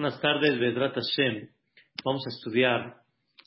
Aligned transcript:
Buenas 0.00 0.22
tardes, 0.22 0.58
Vedrat 0.58 0.94
Hashem. 0.94 1.50
Vamos 2.02 2.26
a 2.26 2.30
estudiar 2.30 3.02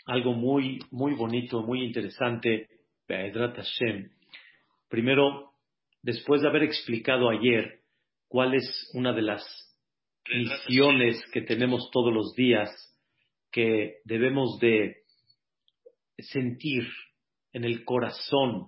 algo 0.06 0.34
muy, 0.34 0.78
muy 0.92 1.16
bonito, 1.16 1.64
muy 1.64 1.84
interesante, 1.84 2.68
Vedrat 3.08 3.56
Hashem. 3.56 4.12
Primero, 4.88 5.50
después 6.04 6.44
de 6.44 6.50
haber 6.50 6.62
explicado 6.62 7.32
ayer 7.32 7.80
cuál 8.28 8.54
es 8.54 8.92
una 8.94 9.14
de 9.14 9.24
las 9.24 9.44
misiones 10.32 11.20
que 11.34 11.42
tenemos 11.42 11.90
todos 11.92 12.14
los 12.14 12.36
días, 12.36 12.70
que 13.52 14.02
debemos 14.06 14.60
de 14.60 14.98
sentir 16.20 16.88
en 17.52 17.64
el 17.64 17.84
corazón 17.84 18.68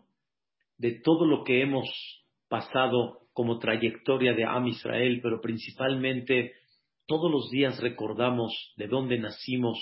de 0.79 1.01
todo 1.03 1.27
lo 1.27 1.43
que 1.43 1.61
hemos 1.61 1.87
pasado 2.47 3.27
como 3.31 3.59
trayectoria 3.59 4.33
de 4.33 4.43
Am 4.43 4.65
Israel, 4.65 5.19
pero 5.21 5.39
principalmente 5.39 6.53
todos 7.07 7.31
los 7.31 7.49
días 7.49 7.79
recordamos 7.79 8.73
de 8.77 8.87
dónde 8.87 9.19
nacimos, 9.19 9.77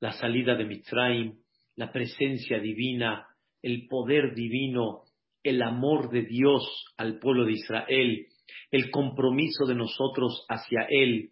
la 0.00 0.12
salida 0.12 0.56
de 0.56 0.64
Mitzrayim, 0.64 1.38
la 1.76 1.92
presencia 1.92 2.58
divina, 2.58 3.26
el 3.62 3.86
poder 3.88 4.34
divino, 4.34 5.02
el 5.42 5.62
amor 5.62 6.10
de 6.10 6.22
Dios 6.22 6.62
al 6.96 7.18
pueblo 7.18 7.44
de 7.44 7.52
Israel, 7.52 8.26
el 8.70 8.90
compromiso 8.90 9.66
de 9.66 9.74
nosotros 9.74 10.44
hacia 10.48 10.86
Él. 10.88 11.30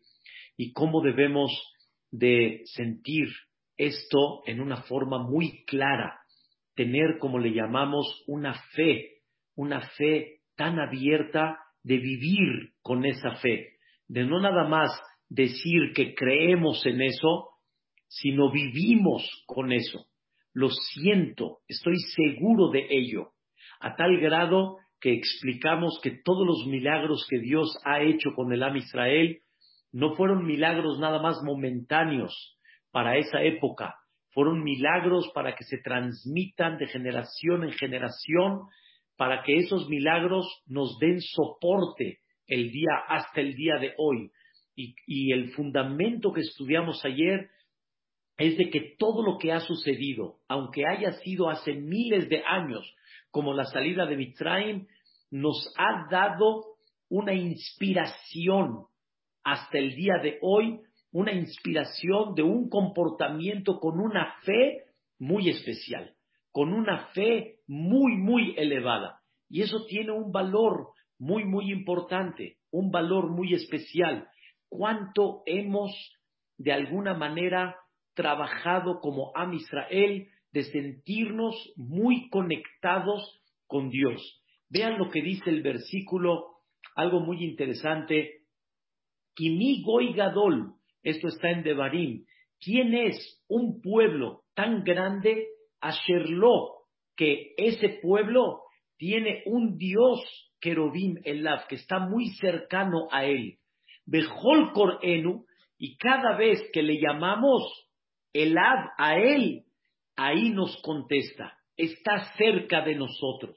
Y 0.56 0.73
cómo 0.73 1.03
debemos 1.03 1.50
de 2.11 2.62
sentir 2.66 3.28
esto 3.77 4.42
en 4.47 4.61
una 4.61 4.83
forma 4.83 5.19
muy 5.19 5.64
clara, 5.64 6.20
tener 6.75 7.19
como 7.19 7.39
le 7.39 7.53
llamamos 7.53 8.22
una 8.27 8.55
fe, 8.75 9.22
una 9.56 9.81
fe 9.97 10.41
tan 10.56 10.78
abierta 10.78 11.59
de 11.83 11.97
vivir 11.97 12.75
con 12.83 13.05
esa 13.05 13.34
fe, 13.37 13.72
de 14.12 14.27
no 14.27 14.41
nada 14.41 14.68
más 14.68 14.91
decir 15.30 15.94
que 15.94 16.14
creemos 16.14 16.84
en 16.84 17.00
eso, 17.00 17.48
sino 18.08 18.52
vivimos 18.52 19.27
con 19.46 19.72
eso. 19.72 20.04
Lo 20.52 20.69
siento, 20.69 21.60
estoy 21.66 21.96
seguro 22.14 22.69
de 22.69 22.86
ello, 22.91 23.30
a 23.80 23.96
tal 23.96 24.19
grado 24.20 24.77
que 25.00 25.14
explicamos 25.14 25.98
que 26.02 26.10
todos 26.22 26.46
los 26.46 26.66
milagros 26.66 27.27
que 27.30 27.38
Dios 27.38 27.74
ha 27.86 28.02
hecho 28.02 28.34
con 28.36 28.52
el 28.52 28.62
Am 28.62 28.77
Israel 28.77 29.38
no 29.92 30.14
fueron 30.14 30.44
milagros 30.44 30.98
nada 31.00 31.22
más 31.22 31.38
momentáneos 31.42 32.58
para 32.91 33.16
esa 33.16 33.42
época, 33.42 33.94
fueron 34.34 34.62
milagros 34.62 35.30
para 35.34 35.54
que 35.54 35.64
se 35.64 35.78
transmitan 35.78 36.76
de 36.76 36.86
generación 36.86 37.64
en 37.64 37.72
generación 37.72 38.60
para 39.16 39.42
que 39.42 39.56
esos 39.56 39.88
milagros 39.88 40.47
nos 40.66 40.98
den 40.98 41.19
soporte 41.22 42.22
el 42.53 42.70
día 42.70 42.91
hasta 43.08 43.41
el 43.41 43.55
día 43.55 43.77
de 43.77 43.95
hoy. 43.98 44.31
Y, 44.75 45.33
el 45.33 45.53
fundamento 45.53 46.33
que 46.33 46.41
estudiamos 46.41 47.05
ayer 47.05 47.50
es 48.39 48.56
de 48.56 48.70
que 48.70 48.94
todo 48.98 49.22
lo 49.22 49.39
que 49.39 49.53
ha 49.53 49.61
sucedido, 49.61 50.39
aunque 50.48 50.86
haya 50.86 51.12
sido 51.20 51.50
hace 51.50 51.75
miles 51.75 52.28
de 52.28 52.42
años, 52.47 52.83
como 53.31 53.53
la 53.53 53.64
salida 53.67 54.06
de 54.06 54.17
Mitzrayim, 54.17 54.86
nos 55.31 55.72
ha 55.77 56.09
dado 56.11 56.64
una 57.09 57.34
inspiración 57.34 58.87
hasta 59.44 59.78
el 59.78 59.94
día 59.94 60.14
de 60.22 60.39
hoy, 60.41 60.81
una 61.12 61.33
inspiración 61.33 62.34
de 62.34 62.42
un 62.42 62.69
comportamiento 62.70 63.78
con 63.78 64.00
una 64.00 64.37
fe 64.44 64.84
muy 65.19 65.50
especial 65.50 66.14
con 66.53 66.75
una 66.75 67.06
fe 67.09 67.56
muy, 67.66 68.16
muy 68.16 68.55
elevada. 68.56 69.21
Y 69.49 69.62
eso 69.62 69.84
tiene 69.87 70.12
un 70.12 70.31
valor 70.31 70.88
muy, 71.22 71.44
muy 71.44 71.71
importante, 71.71 72.56
un 72.72 72.91
valor 72.91 73.31
muy 73.31 73.55
especial. 73.55 74.28
¿Cuánto 74.69 75.44
hemos, 75.47 75.93
de 76.59 76.72
alguna 76.72 77.15
manera, 77.15 77.77
trabajado 78.15 78.99
como 78.99 79.31
Am 79.37 79.55
Israel 79.55 80.27
de 80.50 80.65
sentirnos 80.65 81.55
muy 81.77 82.28
conectados 82.28 83.41
con 83.69 83.88
Dios? 83.88 84.43
Vean 84.69 84.99
lo 84.99 85.11
que 85.11 85.22
dice 85.22 85.49
el 85.49 85.62
versículo, 85.62 86.56
algo 86.97 87.21
muy 87.21 87.44
interesante. 87.44 88.41
Kimi 89.37 89.84
Goy 89.84 90.15
Gadol, 90.15 90.75
esto 91.05 91.28
está 91.28 91.50
en 91.50 91.62
Devarim. 91.62 92.25
¿Quién 92.59 92.94
es 92.94 93.41
un 93.47 93.81
pueblo 93.81 94.43
tan 94.55 94.82
grande 94.82 95.47
Asherlo, 95.81 96.78
que 97.16 97.55
ese 97.56 98.00
pueblo 98.03 98.62
tiene 98.97 99.44
un 99.47 99.78
Dios, 99.78 100.21
Kerubim 100.62 101.21
Elav, 101.25 101.67
que 101.67 101.75
está 101.75 101.99
muy 101.99 102.31
cercano 102.37 103.09
a 103.11 103.27
él. 103.27 103.59
Bejol 104.06 104.73
Enu, 105.03 105.45
y 105.77 105.99
cada 105.99 106.39
vez 106.39 106.59
que 106.73 106.83
le 106.83 106.99
llamamos 106.99 107.62
Elav 108.33 108.89
a 108.97 109.19
él, 109.19 109.65
ahí 110.17 110.50
nos 110.50 110.81
contesta, 110.81 111.59
está 111.77 112.33
cerca 112.39 112.81
de 112.83 112.95
nosotros. 112.95 113.55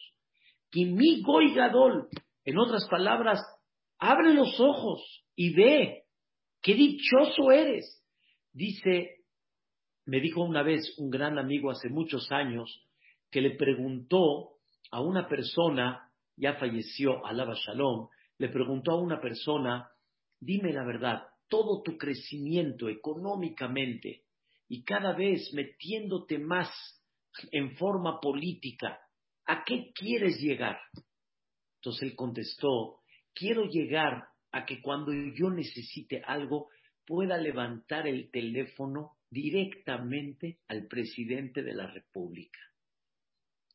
Kimi 0.69 1.21
Goy 1.21 1.53
Gadol, 1.53 2.09
en 2.43 2.57
otras 2.57 2.85
palabras, 2.89 3.39
abre 3.99 4.33
los 4.33 4.59
ojos 4.59 5.23
y 5.35 5.53
ve, 5.53 6.03
qué 6.61 6.73
dichoso 6.73 7.51
eres. 7.51 8.03
Dice 8.51 9.15
me 10.05 10.19
dijo 10.19 10.43
una 10.43 10.61
vez 10.61 10.93
un 10.97 11.09
gran 11.09 11.39
amigo 11.39 11.71
hace 11.71 11.89
muchos 11.89 12.31
años 12.31 12.83
que 13.31 13.41
le 13.41 13.51
preguntó 13.51 14.51
a 14.91 15.01
una 15.01 15.27
persona, 15.27 16.11
ya 16.35 16.55
falleció, 16.55 17.25
Alaba 17.25 17.53
Shalom, 17.55 18.09
le 18.37 18.49
preguntó 18.49 18.91
a 18.91 19.01
una 19.01 19.21
persona, 19.21 19.89
dime 20.39 20.73
la 20.73 20.83
verdad, 20.83 21.23
todo 21.47 21.81
tu 21.81 21.97
crecimiento 21.97 22.89
económicamente 22.89 24.23
y 24.67 24.83
cada 24.83 25.13
vez 25.13 25.53
metiéndote 25.53 26.39
más 26.39 26.69
en 27.51 27.75
forma 27.77 28.19
política, 28.19 28.99
¿a 29.45 29.63
qué 29.63 29.91
quieres 29.93 30.39
llegar? 30.39 30.79
Entonces 31.77 32.09
él 32.09 32.15
contestó, 32.15 33.01
quiero 33.33 33.65
llegar 33.65 34.27
a 34.51 34.65
que 34.65 34.81
cuando 34.81 35.11
yo 35.13 35.49
necesite 35.49 36.21
algo 36.25 36.69
pueda 37.05 37.37
levantar 37.37 38.07
el 38.07 38.31
teléfono 38.31 39.17
directamente 39.29 40.59
al 40.67 40.87
presidente 40.87 41.61
de 41.61 41.73
la 41.75 41.87
República. 41.87 42.59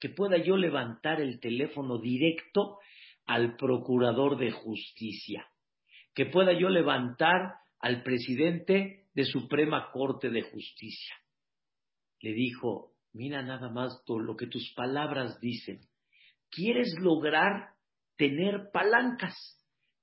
Que 0.01 0.09
pueda 0.09 0.39
yo 0.39 0.57
levantar 0.57 1.21
el 1.21 1.39
teléfono 1.39 1.99
directo 1.99 2.79
al 3.27 3.57
procurador 3.57 4.39
de 4.39 4.51
justicia. 4.51 5.47
Que 6.15 6.27
pueda 6.27 6.53
yo 6.53 6.69
levantar 6.69 7.55
al 7.79 8.03
presidente 8.03 9.07
de 9.15 9.25
Suprema 9.25 9.91
Corte 9.93 10.31
de 10.31 10.43
Justicia. 10.43 11.15
Le 12.21 12.33
dijo, 12.33 12.93
mira 13.13 13.43
nada 13.43 13.71
más 13.71 14.03
lo 14.07 14.37
que 14.37 14.47
tus 14.47 14.73
palabras 14.75 15.41
dicen. 15.41 15.81
¿Quieres 16.51 16.95
lograr 16.99 17.71
tener 18.17 18.71
palancas? 18.73 19.35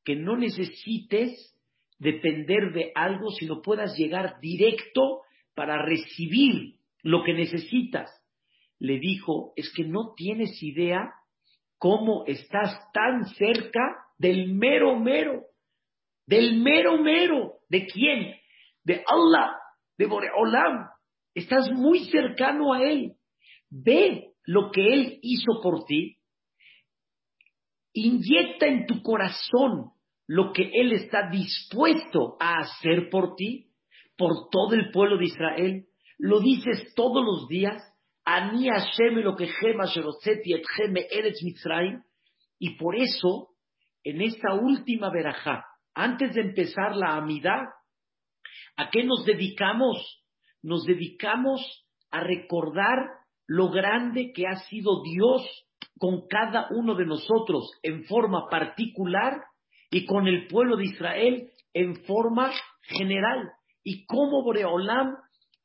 Que 0.03 0.16
no 0.16 0.38
necesites 0.38 1.53
depender 2.00 2.72
de 2.74 2.91
algo, 2.96 3.31
sino 3.31 3.62
puedas 3.62 3.97
llegar 3.97 4.40
directo 4.40 5.22
para 5.53 5.84
recibir 5.84 6.75
lo 7.03 7.24
que 7.24 7.34
necesitas. 7.34 8.09
Le 8.80 9.00
dijo, 9.00 9.54
es 9.56 9.72
que 9.76 9.84
no 9.84 10.14
tienes 10.16 10.62
idea 10.62 11.14
cómo 11.78 12.26
estás 12.26 12.80
tan 12.94 13.26
cerca 13.36 13.82
del 14.18 14.54
mero 14.54 15.00
mero, 15.00 15.44
del 16.26 16.62
mero 16.62 17.02
mero. 17.02 17.54
¿De 17.70 17.86
quién? 17.86 18.36
De 18.84 19.03
Allah, 19.06 19.56
de 19.97 20.06
Boreolam. 20.06 20.88
Estás 21.34 21.72
muy 21.72 22.06
cercano 22.06 22.74
a 22.74 22.84
Él. 22.84 23.14
Ve 23.70 24.34
lo 24.44 24.72
que 24.72 24.82
Él 24.94 25.20
hizo 25.22 25.62
por 25.62 25.85
ti. 25.85 26.18
Inyecta 27.94 28.68
en 28.68 28.85
tu 28.85 29.02
corazón 29.02 29.91
lo 30.28 30.53
que 30.53 30.70
Él 30.73 30.94
está 30.94 31.30
dispuesto 31.30 32.38
a 32.40 32.59
hacer 32.59 33.09
por 33.09 33.35
ti 33.35 33.68
por 34.18 34.50
todo 34.50 34.73
el 34.73 34.91
pueblo 34.91 35.18
de 35.18 35.26
Israel, 35.26 35.85
lo 36.18 36.40
dices 36.40 36.94
todos 36.96 37.23
los 37.23 37.47
días, 37.47 37.82
Ani 38.29 38.68
Hashem 38.68 39.20
lo 39.24 39.38
que 39.38 39.46
Eretz 41.09 41.41
Mitzrayim, 41.44 42.03
y 42.59 42.76
por 42.76 42.97
eso, 42.97 43.52
en 44.03 44.22
esta 44.22 44.53
última 44.53 45.09
verajá, 45.09 45.64
antes 45.94 46.35
de 46.35 46.41
empezar 46.41 46.94
la 46.97 47.16
amidad, 47.16 47.62
¿a 48.76 48.90
qué 48.90 49.06
nos 49.06 49.24
dedicamos? 49.24 50.22
Nos 50.62 50.84
dedicamos 50.85 51.62
a 52.12 52.20
recordar 52.20 52.97
lo 53.47 53.70
grande 53.70 54.34
que 54.34 54.46
ha 54.46 54.58
sido 54.58 55.02
Dios 55.03 55.44
con 55.97 56.28
cada 56.28 56.68
uno 56.72 56.96
de 56.96 57.06
nosotros 57.06 57.72
en 57.82 58.03
forma 58.08 58.50
particular 58.50 59.41
y 59.90 60.06
con 60.06 60.28
el 60.28 60.47
pueblo 60.47 60.76
de 60.76 60.84
Israel 60.84 61.50
en 61.73 61.96
forma 62.03 62.52
general 62.82 63.53
y 63.85 64.06
cómo 64.06 64.44
Boreolam 64.44 65.16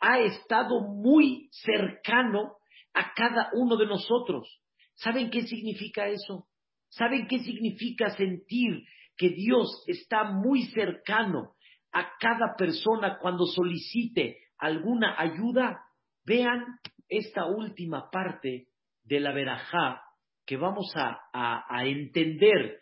ha 0.02 0.18
estado 0.18 0.80
muy 0.80 1.48
cercano 1.52 2.56
a 2.92 3.14
cada 3.14 3.50
uno 3.54 3.76
de 3.76 3.86
nosotros. 3.86 4.60
¿Saben 4.94 5.30
qué 5.30 5.42
significa 5.42 6.08
eso? 6.08 6.48
¿Saben 6.88 7.26
qué 7.28 7.38
significa 7.38 8.10
sentir 8.10 8.84
que 9.16 9.30
Dios 9.30 9.84
está 9.86 10.24
muy 10.24 10.64
cercano 10.64 11.54
a 11.92 12.12
cada 12.18 12.56
persona 12.56 13.18
cuando 13.20 13.46
solicite 13.46 14.38
alguna 14.58 15.14
ayuda, 15.18 15.84
vean 16.24 16.64
esta 17.08 17.46
última 17.46 18.10
parte 18.10 18.68
de 19.04 19.20
la 19.20 19.32
verajá 19.32 20.02
que 20.44 20.56
vamos 20.56 20.92
a, 20.96 21.20
a 21.32 21.86
entender 21.86 22.80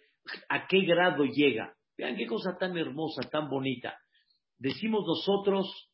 a 0.48 0.66
qué 0.66 0.80
grado 0.82 1.24
llega. 1.24 1.74
Vean 1.98 2.16
qué 2.16 2.26
cosa 2.26 2.56
tan 2.56 2.78
hermosa, 2.78 3.28
tan 3.28 3.50
bonita. 3.50 3.98
Decimos 4.58 5.04
nosotros, 5.06 5.89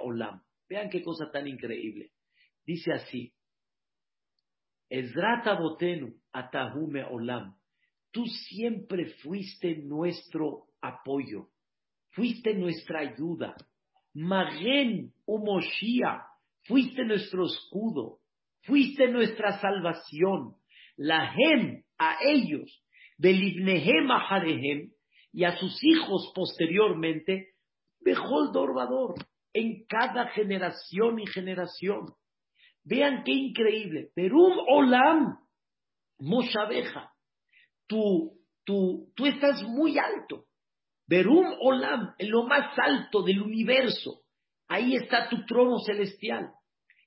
olam. 0.00 0.42
Vean 0.68 0.90
qué 0.90 1.02
cosa 1.02 1.30
tan 1.30 1.48
increíble. 1.48 2.12
Dice 2.66 2.92
así, 2.92 3.32
atahume 6.32 7.04
olam. 7.04 7.54
Tú 8.10 8.26
siempre 8.26 9.06
fuiste 9.22 9.76
nuestro 9.82 10.66
apoyo, 10.80 11.48
fuiste 12.10 12.54
nuestra 12.54 13.00
ayuda. 13.00 13.54
Magen 14.14 15.12
Umoshia, 15.26 16.22
fuiste 16.64 17.04
nuestro 17.04 17.46
escudo, 17.46 18.20
fuiste 18.62 19.08
nuestra 19.08 19.60
salvación. 19.60 20.56
Lahem, 20.96 21.84
a 21.98 22.16
ellos, 22.24 22.82
Belibnehem 23.18 24.10
Aharehem, 24.10 24.90
y 25.32 25.44
a 25.44 25.56
sus 25.56 25.78
hijos 25.84 26.32
posteriormente, 26.34 27.50
Bejol 28.00 28.52
Dorvador, 28.52 29.14
en 29.52 29.84
cada 29.86 30.28
generación 30.28 31.18
y 31.18 31.26
generación. 31.26 32.06
Vean 32.84 33.22
qué 33.24 33.32
increíble. 33.32 34.10
Perum 34.14 34.58
Olam, 34.68 35.38
Moshabeja, 36.18 37.12
tú, 37.86 38.38
tú, 38.64 39.12
tú 39.14 39.26
estás 39.26 39.62
muy 39.62 39.98
alto. 39.98 40.46
Verum 41.06 41.46
Olam, 41.60 42.14
en 42.18 42.30
lo 42.30 42.44
más 42.44 42.78
alto 42.78 43.22
del 43.22 43.42
universo. 43.42 44.22
Ahí 44.68 44.94
está 44.94 45.28
tu 45.28 45.44
trono 45.46 45.78
celestial. 45.78 46.52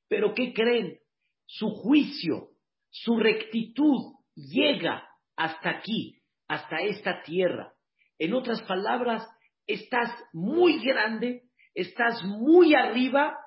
Pero 0.08 0.34
¿qué 0.34 0.54
creen? 0.54 1.00
Su 1.46 1.70
juicio, 1.70 2.50
su 2.90 3.18
rectitud 3.18 4.16
llega 4.36 5.08
hasta 5.36 5.70
aquí, 5.70 6.22
hasta 6.48 6.78
esta 6.82 7.22
tierra. 7.24 7.74
En 8.18 8.34
otras 8.34 8.62
palabras, 8.64 9.28
estás 9.68 10.10
muy 10.34 10.84
grande, 10.84 11.44
estás 11.74 12.24
muy 12.24 12.74
arriba, 12.75 13.38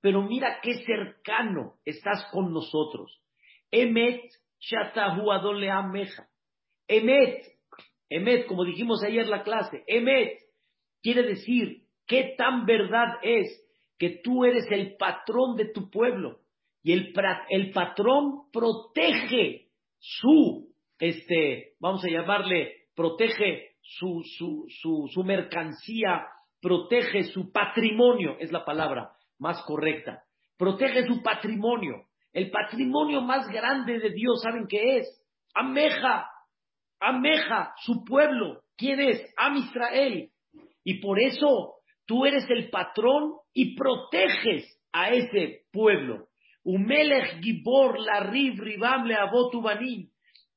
pero 0.00 0.22
mira 0.22 0.60
qué 0.62 0.74
cercano 0.84 1.74
estás 1.84 2.24
con 2.32 2.52
nosotros. 2.52 3.20
Emet. 3.70 4.22
Emet, 6.88 7.44
emet, 8.08 8.46
como 8.46 8.64
dijimos 8.64 9.04
ayer 9.04 9.22
en 9.24 9.30
la 9.30 9.44
clase, 9.44 9.84
emet 9.86 10.38
quiere 11.02 11.22
decir 11.22 11.84
qué 12.06 12.34
tan 12.36 12.64
verdad 12.66 13.18
es 13.22 13.46
que 13.98 14.20
tú 14.22 14.44
eres 14.44 14.64
el 14.70 14.96
patrón 14.96 15.56
de 15.56 15.66
tu 15.72 15.90
pueblo 15.90 16.40
y 16.82 16.92
el, 16.92 17.12
el 17.50 17.70
patrón 17.70 18.50
protege 18.52 19.68
su, 19.98 20.72
este, 20.98 21.74
vamos 21.80 22.04
a 22.04 22.10
llamarle, 22.10 22.88
protege 22.94 23.67
su, 23.88 24.22
su, 24.36 24.66
su, 24.68 25.08
su 25.12 25.24
mercancía, 25.24 26.26
protege 26.60 27.24
su 27.24 27.50
patrimonio, 27.50 28.36
es 28.38 28.52
la 28.52 28.64
palabra 28.64 29.12
más 29.38 29.62
correcta. 29.62 30.22
Protege 30.58 31.06
su 31.06 31.22
patrimonio. 31.22 32.04
El 32.32 32.50
patrimonio 32.50 33.22
más 33.22 33.48
grande 33.48 33.98
de 33.98 34.10
Dios, 34.10 34.42
¿saben 34.42 34.66
qué 34.68 34.98
es? 34.98 35.24
Ameja, 35.54 36.28
Ameja, 37.00 37.72
su 37.78 38.04
pueblo. 38.04 38.60
¿Quién 38.76 39.00
es? 39.00 39.24
Am 39.36 39.56
Israel. 39.56 40.30
Y 40.84 41.00
por 41.00 41.18
eso 41.18 41.76
tú 42.06 42.26
eres 42.26 42.44
el 42.50 42.70
patrón 42.70 43.34
y 43.54 43.74
proteges 43.74 44.66
a 44.92 45.10
ese 45.10 45.62
pueblo. 45.72 46.28
Umelech 46.64 47.40
Gibor 47.40 47.98
la 47.98 48.20
Rib 48.20 48.60
Ribam 48.60 49.06
le 49.06 49.16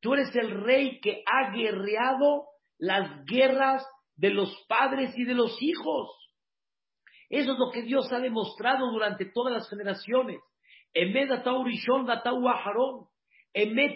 Tú 0.01 0.13
eres 0.13 0.35
el 0.35 0.61
rey 0.61 0.99
que 0.99 1.23
ha 1.25 1.51
guerreado 1.51 2.50
las 2.81 3.25
guerras 3.25 3.85
de 4.15 4.31
los 4.31 4.51
padres 4.67 5.13
y 5.15 5.23
de 5.23 5.35
los 5.35 5.55
hijos. 5.61 6.09
Eso 7.29 7.53
es 7.53 7.59
lo 7.59 7.71
que 7.71 7.83
Dios 7.83 8.11
ha 8.11 8.19
demostrado 8.19 8.91
durante 8.91 9.25
todas 9.25 9.53
las 9.53 9.69
generaciones. 9.69 10.39
Emet 10.93 11.29
Rishon 11.63 12.07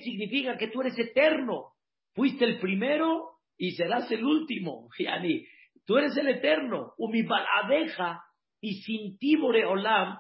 significa 0.02 0.58
que 0.58 0.68
tú 0.68 0.82
eres 0.82 0.98
eterno. 1.00 1.74
Fuiste 2.14 2.46
el 2.46 2.60
primero 2.60 3.40
y 3.58 3.72
serás 3.72 4.10
el 4.12 4.24
último. 4.24 4.88
Yani, 5.00 5.46
tú 5.86 5.98
eres 5.98 6.16
el 6.16 6.28
eterno. 6.30 6.94
Umibaladeja 6.98 8.24
y 8.62 8.82
sin 8.84 9.18
tibore 9.18 9.66
olam. 9.66 10.20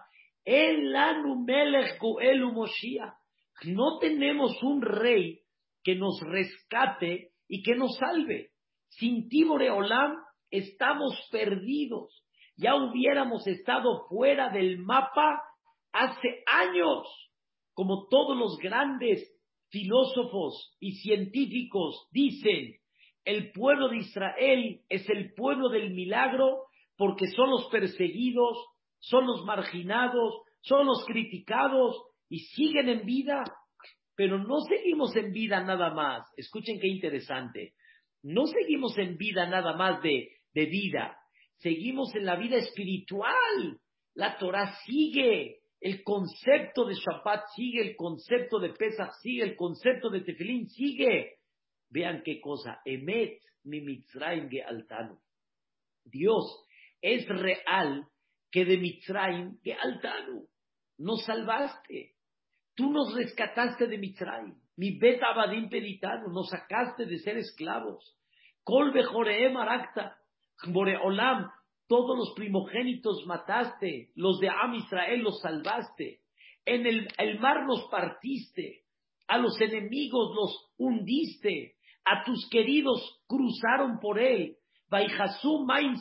No 3.64 4.00
tenemos 4.00 4.64
un 4.64 4.82
rey 4.82 5.40
que 5.84 5.96
nos 5.96 6.20
rescate 6.22 7.30
y 7.48 7.62
que 7.62 7.76
nos 7.76 7.96
salve. 7.98 8.55
Sin 8.90 9.28
tibore 9.30 9.70
olam 9.70 10.16
estamos 10.52 11.28
perdidos 11.32 12.26
ya 12.58 12.76
hubiéramos 12.76 13.46
estado 13.48 14.08
fuera 14.08 14.50
del 14.50 14.80
mapa 14.80 15.42
hace 15.92 16.44
años, 16.48 17.08
como 17.74 18.08
todos 18.08 18.38
los 18.38 18.58
grandes 18.58 19.30
filósofos 19.70 20.76
y 20.80 20.94
científicos 20.94 22.08
dicen, 22.12 22.76
el 23.26 23.52
pueblo 23.52 23.90
de 23.90 23.98
Israel 23.98 24.82
es 24.88 25.10
el 25.10 25.34
pueblo 25.34 25.70
del 25.70 25.94
milagro 25.94 26.64
porque 26.96 27.28
son 27.28 27.50
los 27.50 27.66
perseguidos, 27.68 28.58
son 29.00 29.26
los 29.26 29.44
marginados, 29.44 30.42
son 30.62 30.86
los 30.86 31.04
criticados 31.06 32.02
y 32.30 32.40
siguen 32.40 32.88
en 32.88 33.06
vida, 33.06 33.44
pero 34.16 34.38
no 34.38 34.62
seguimos 34.62 35.14
en 35.16 35.34
vida 35.34 35.62
nada 35.62 35.94
más. 35.94 36.26
Escuchen 36.38 36.80
qué 36.80 36.88
interesante. 36.88 37.74
No 38.26 38.48
seguimos 38.48 38.98
en 38.98 39.18
vida 39.18 39.46
nada 39.46 39.78
más 39.78 40.02
de, 40.02 40.32
vida, 40.56 41.16
seguimos 41.58 42.16
en 42.16 42.26
la 42.26 42.36
vida 42.36 42.58
espiritual. 42.58 43.80
La 44.16 44.40
Torah 44.40 44.76
sigue, 44.84 45.60
el 45.80 46.04
concepto 46.04 46.86
de 46.86 46.96
Shabbat 46.96 47.44
sigue, 47.56 47.82
el 47.82 47.96
concepto 47.96 48.58
de 48.58 48.70
Pesach 48.70 49.12
sigue, 49.22 49.44
el 49.44 49.56
concepto 49.56 50.10
de 50.10 50.22
Tefilín 50.22 50.68
sigue. 50.70 51.36
Vean 51.92 52.24
qué 52.26 52.42
cosa, 52.42 52.82
Emet 52.84 53.44
mi 53.66 53.82
Mitzrayim 53.82 54.50
altano. 54.66 55.22
Dios 56.04 56.66
es 57.04 57.28
real 57.28 58.08
que 58.50 58.66
de 58.66 58.78
Mitzrayim 58.78 59.60
altano. 59.84 60.48
Nos 60.98 61.24
salvaste. 61.26 62.16
Tú 62.74 62.92
nos 62.92 63.14
rescataste 63.14 63.86
de 63.86 64.00
Mitzrayim. 64.00 64.56
Mi 64.78 64.98
bet 64.98 65.22
abadim 65.22 65.70
peditano. 65.70 66.28
Nos 66.30 66.50
sacaste 66.50 67.06
de 67.06 67.20
ser 67.20 67.38
esclavos. 67.38 68.16
Kol 68.66 68.92
bejoreem 68.92 69.56
arakta. 69.58 70.18
Olam, 71.04 71.52
todos 71.88 72.18
los 72.18 72.34
primogénitos 72.36 73.26
mataste, 73.28 74.12
los 74.16 74.40
de 74.40 74.50
Am 74.50 74.74
Israel 74.74 75.22
los 75.22 75.40
salvaste, 75.42 76.22
en 76.66 76.86
el, 76.88 77.40
mar 77.40 77.66
los 77.68 77.88
partiste, 77.92 78.84
a 79.28 79.38
los 79.38 79.60
enemigos 79.62 80.36
los 80.36 80.74
hundiste, 80.78 81.76
a 82.04 82.24
tus 82.24 82.50
queridos 82.50 83.22
cruzaron 83.28 84.00
por 84.00 84.20
él, 84.20 84.58
Maim 84.90 85.96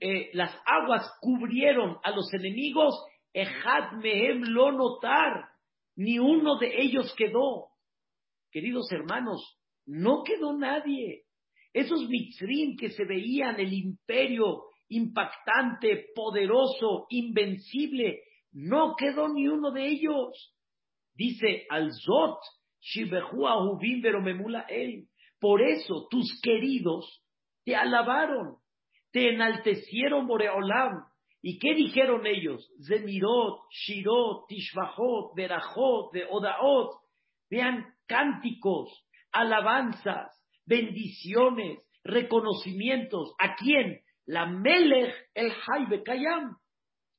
eh, 0.00 0.30
las 0.32 0.56
aguas 0.64 1.12
cubrieron 1.20 1.98
a 2.02 2.10
los 2.10 2.32
enemigos, 2.32 2.94
Ejad 3.32 3.92
Mehem 4.02 4.42
lo 4.48 4.72
notar, 4.72 5.50
ni 5.94 6.18
uno 6.18 6.58
de 6.58 6.80
ellos 6.80 7.14
quedó. 7.16 7.68
Queridos 8.50 8.90
hermanos, 8.90 9.57
no 9.88 10.22
quedó 10.22 10.56
nadie. 10.56 11.24
Esos 11.72 12.08
mitzrim 12.08 12.76
que 12.76 12.90
se 12.90 13.04
veían 13.04 13.58
el 13.58 13.72
imperio 13.72 14.64
impactante, 14.88 16.06
poderoso, 16.14 17.06
invencible, 17.10 18.22
no 18.52 18.94
quedó 18.96 19.28
ni 19.28 19.48
uno 19.48 19.70
de 19.70 19.86
ellos. 19.86 20.54
Dice 21.14 21.66
al 21.68 21.90
Zot, 21.92 22.38
memula 24.22 24.66
él. 24.68 25.08
Por 25.40 25.62
eso 25.62 26.06
tus 26.10 26.40
queridos 26.42 27.22
te 27.64 27.74
alabaron, 27.74 28.56
te 29.10 29.30
enaltecieron 29.30 30.26
Boreolam. 30.26 31.04
¿Y 31.40 31.58
qué 31.58 31.74
dijeron 31.74 32.26
ellos? 32.26 32.68
Zemirot, 32.86 33.60
Shirot, 33.70 34.48
Tishbahot, 34.48 35.34
Berajot, 35.36 36.12
Odaot. 36.30 37.00
Vean 37.48 37.86
cánticos, 38.06 38.90
alabanzas, 39.32 40.30
bendiciones, 40.66 41.78
reconocimientos. 42.04 43.34
¿A 43.38 43.54
quién? 43.56 44.00
La 44.26 44.46
Melech 44.46 45.14
el 45.34 45.52
Haibe 45.66 46.02
Kayam, 46.02 46.56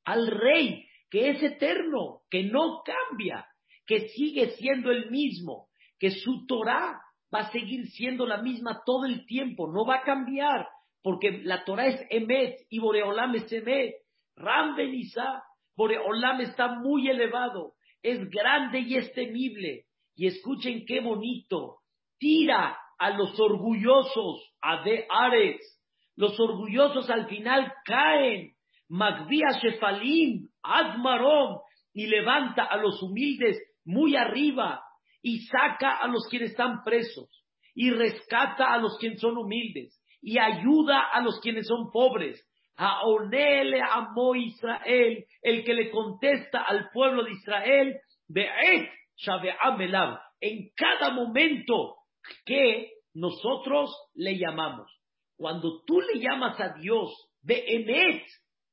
al 0.05 0.27
rey 0.27 0.85
que 1.09 1.29
es 1.29 1.41
eterno, 1.41 2.21
que 2.29 2.43
no 2.43 2.83
cambia, 2.83 3.45
que 3.87 4.09
sigue 4.09 4.51
siendo 4.51 4.91
el 4.91 5.09
mismo, 5.09 5.69
que 5.97 6.11
su 6.11 6.45
Torah 6.45 7.01
va 7.33 7.39
a 7.39 7.51
seguir 7.51 7.87
siendo 7.87 8.25
la 8.25 8.41
misma 8.41 8.81
todo 8.85 9.05
el 9.05 9.25
tiempo, 9.25 9.71
no 9.71 9.85
va 9.85 9.97
a 9.97 10.03
cambiar, 10.03 10.67
porque 11.01 11.41
la 11.43 11.63
Torah 11.63 11.87
es 11.87 12.05
Emet 12.09 12.59
y 12.69 12.79
Boreolam 12.79 13.35
es 13.35 13.51
Emet. 13.51 13.95
Ram 14.35 14.75
Benizá, 14.75 15.43
Boreolam 15.75 16.41
está 16.41 16.75
muy 16.75 17.09
elevado, 17.09 17.73
es 18.01 18.29
grande 18.29 18.79
y 18.79 18.95
es 18.95 19.11
temible. 19.13 19.85
Y 20.15 20.27
escuchen 20.27 20.85
qué 20.85 20.99
bonito, 21.01 21.79
tira 22.19 22.77
a 22.97 23.09
los 23.11 23.39
orgullosos, 23.39 24.53
a 24.61 24.83
de 24.83 25.05
Ares. 25.09 25.81
Los 26.15 26.39
orgullosos 26.39 27.09
al 27.09 27.27
final 27.27 27.73
caen. 27.85 28.53
Magvía 28.89 29.59
Shefalim, 29.61 30.49
Admarom, 30.63 31.59
y 31.93 32.07
levanta 32.07 32.63
a 32.63 32.77
los 32.77 33.01
humildes 33.03 33.57
muy 33.85 34.15
arriba 34.15 34.81
y 35.21 35.39
saca 35.45 35.97
a 35.97 36.07
los 36.07 36.27
quienes 36.29 36.51
están 36.51 36.83
presos 36.83 37.43
y 37.73 37.91
rescata 37.91 38.73
a 38.73 38.77
los 38.77 38.97
quienes 38.99 39.19
son 39.21 39.37
humildes 39.37 40.01
y 40.21 40.37
ayuda 40.37 41.01
a 41.11 41.21
los 41.21 41.39
quienes 41.39 41.67
son 41.67 41.91
pobres. 41.91 42.45
A 42.75 43.01
Onele 43.05 43.81
Amo 43.81 44.35
Israel, 44.35 45.25
el 45.41 45.63
que 45.65 45.73
le 45.73 45.91
contesta 45.91 46.61
al 46.61 46.89
pueblo 46.93 47.23
de 47.23 47.31
Israel, 47.31 47.97
Be'et 48.27 48.89
Shabe'amelav, 49.17 50.19
en 50.39 50.69
cada 50.75 51.11
momento 51.11 51.98
que 52.45 52.91
nosotros 53.13 53.95
le 54.13 54.37
llamamos. 54.37 54.89
Cuando 55.35 55.83
tú 55.85 56.01
le 56.01 56.19
llamas 56.19 56.59
a 56.59 56.73
Dios, 56.73 57.11
Be'emet, 57.41 58.25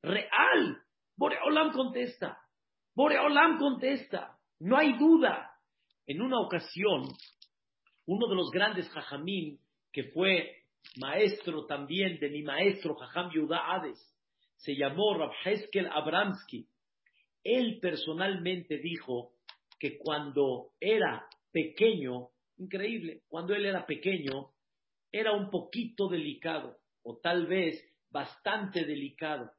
real, 0.02 0.82
Boreolam 1.16 1.72
contesta. 1.72 2.38
Boreolam 2.94 3.58
contesta. 3.58 4.38
No 4.60 4.76
hay 4.76 4.98
duda. 4.98 5.50
En 6.06 6.22
una 6.22 6.40
ocasión, 6.40 7.04
uno 8.06 8.28
de 8.28 8.34
los 8.34 8.50
grandes 8.50 8.88
jajamín, 8.90 9.58
que 9.92 10.04
fue 10.04 10.64
maestro 10.96 11.66
también 11.66 12.18
de 12.20 12.30
mi 12.30 12.42
maestro 12.42 12.94
Jajam 12.94 13.30
Yudá 13.32 13.72
Hades, 13.72 13.98
se 14.56 14.74
llamó 14.76 15.14
Rab 15.14 15.32
Abramsky. 15.92 16.68
Él 17.42 17.78
personalmente 17.80 18.78
dijo 18.78 19.32
que 19.78 19.98
cuando 19.98 20.70
era 20.80 21.26
pequeño, 21.52 22.28
increíble, 22.58 23.22
cuando 23.28 23.54
él 23.54 23.66
era 23.66 23.86
pequeño, 23.86 24.50
era 25.12 25.32
un 25.32 25.50
poquito 25.50 26.08
delicado, 26.08 26.78
o 27.02 27.18
tal 27.18 27.46
vez 27.46 27.82
bastante 28.10 28.84
delicado. 28.84 29.50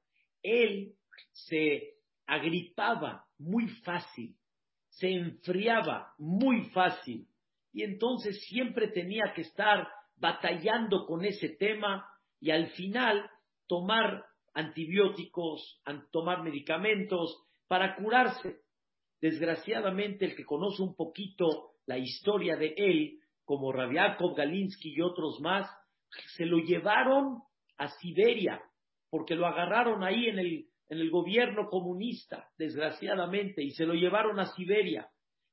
Él 0.41 0.93
se 1.31 1.95
agripaba 2.25 3.25
muy 3.37 3.67
fácil, 3.67 4.35
se 4.89 5.09
enfriaba 5.09 6.13
muy 6.17 6.69
fácil 6.71 7.27
y 7.71 7.83
entonces 7.83 8.41
siempre 8.47 8.87
tenía 8.87 9.33
que 9.35 9.41
estar 9.41 9.87
batallando 10.15 11.05
con 11.05 11.23
ese 11.23 11.49
tema 11.49 12.07
y 12.39 12.51
al 12.51 12.71
final 12.71 13.29
tomar 13.67 14.25
antibióticos, 14.53 15.81
tomar 16.11 16.43
medicamentos 16.43 17.43
para 17.67 17.95
curarse. 17.95 18.61
Desgraciadamente, 19.21 20.25
el 20.25 20.35
que 20.35 20.45
conoce 20.45 20.81
un 20.81 20.95
poquito 20.95 21.76
la 21.87 21.97
historia 21.97 22.55
de 22.55 22.75
él, 22.77 23.19
como 23.43 23.71
Rabiakov, 23.71 24.35
Galinsky 24.35 24.93
y 24.95 25.01
otros 25.01 25.39
más, 25.41 25.67
se 26.35 26.45
lo 26.45 26.59
llevaron 26.59 27.39
a 27.77 27.87
Siberia, 27.87 28.61
porque 29.09 29.35
lo 29.35 29.47
agarraron 29.47 30.03
ahí 30.03 30.27
en 30.27 30.39
el 30.39 30.67
en 30.89 30.99
el 30.99 31.09
gobierno 31.09 31.69
comunista, 31.69 32.49
desgraciadamente, 32.57 33.63
y 33.63 33.71
se 33.71 33.85
lo 33.85 33.93
llevaron 33.93 34.39
a 34.39 34.53
Siberia. 34.53 35.09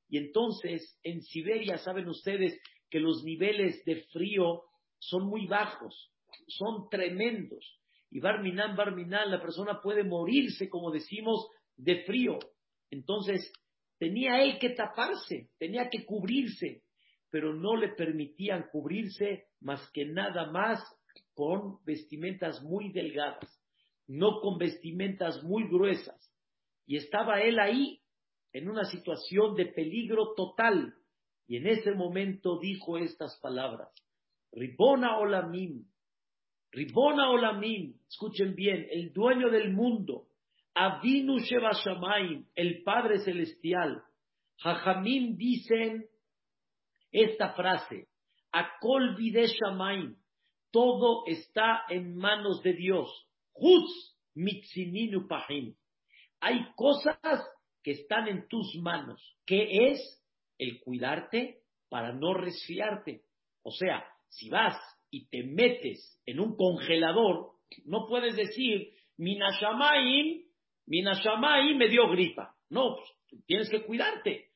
Y 0.08 0.18
entonces, 0.18 0.98
en 1.02 1.22
Siberia, 1.22 1.78
saben 1.78 2.08
ustedes 2.08 2.60
que 2.88 3.00
los 3.00 3.24
niveles 3.24 3.84
de 3.84 4.02
frío 4.12 4.62
son 4.98 5.26
muy 5.26 5.46
bajos, 5.46 6.12
son 6.46 6.88
tremendos. 6.88 7.80
Y 8.10 8.20
Barminan, 8.20 8.76
Barminan, 8.76 9.30
la 9.30 9.40
persona 9.40 9.80
puede 9.82 10.04
morirse, 10.04 10.68
como 10.68 10.92
decimos, 10.92 11.48
de 11.76 12.04
frío. 12.04 12.38
Entonces, 12.90 13.52
tenía 14.04 14.42
él 14.42 14.58
que 14.58 14.70
taparse, 14.70 15.50
tenía 15.58 15.88
que 15.88 16.04
cubrirse, 16.04 16.82
pero 17.30 17.54
no 17.54 17.76
le 17.76 17.88
permitían 17.94 18.66
cubrirse 18.70 19.46
más 19.60 19.90
que 19.92 20.04
nada 20.04 20.50
más 20.50 20.80
con 21.34 21.82
vestimentas 21.84 22.62
muy 22.62 22.92
delgadas 22.92 23.48
no 24.06 24.40
con 24.40 24.58
vestimentas 24.58 25.42
muy 25.42 25.68
gruesas. 25.68 26.30
Y 26.86 26.96
estaba 26.96 27.40
él 27.40 27.58
ahí 27.58 28.00
en 28.52 28.68
una 28.68 28.84
situación 28.84 29.54
de 29.54 29.66
peligro 29.66 30.34
total. 30.36 30.94
Y 31.46 31.56
en 31.56 31.66
ese 31.66 31.92
momento 31.92 32.58
dijo 32.60 32.98
estas 32.98 33.38
palabras. 33.40 33.88
Ribona 34.52 35.18
Olamim, 35.18 35.84
Ribona 36.70 37.30
Olamim, 37.30 37.98
escuchen 38.08 38.54
bien, 38.54 38.86
el 38.90 39.12
dueño 39.12 39.50
del 39.50 39.72
mundo, 39.72 40.28
Avinu 40.74 41.38
Sheba 41.38 41.70
el 42.56 42.82
Padre 42.82 43.18
Celestial. 43.20 44.02
Jajamim 44.58 45.36
dicen 45.36 46.06
esta 47.12 47.54
frase, 47.54 48.08
Akol 48.52 49.16
Vide 49.16 49.46
Shamaim, 49.46 50.16
todo 50.72 51.24
está 51.26 51.84
en 51.88 52.16
manos 52.16 52.62
de 52.62 52.72
Dios. 52.72 53.08
Hay 56.40 56.66
cosas 56.74 57.18
que 57.82 57.92
están 57.92 58.28
en 58.28 58.48
tus 58.48 58.74
manos. 58.82 59.36
¿Qué 59.46 59.90
es? 59.90 60.24
El 60.58 60.80
cuidarte 60.80 61.60
para 61.88 62.12
no 62.12 62.34
resfriarte. 62.34 63.22
O 63.62 63.70
sea, 63.70 64.04
si 64.28 64.48
vas 64.50 64.76
y 65.10 65.28
te 65.28 65.44
metes 65.44 66.20
en 66.26 66.40
un 66.40 66.56
congelador, 66.56 67.52
no 67.84 68.06
puedes 68.08 68.34
decir, 68.34 68.92
Minashamaim, 69.16 70.43
Minashamaim 70.86 71.76
me 71.76 71.88
dio 71.88 72.08
gripa. 72.08 72.54
No, 72.70 72.96
pues, 72.96 73.44
tienes 73.46 73.70
que 73.70 73.84
cuidarte. 73.84 74.50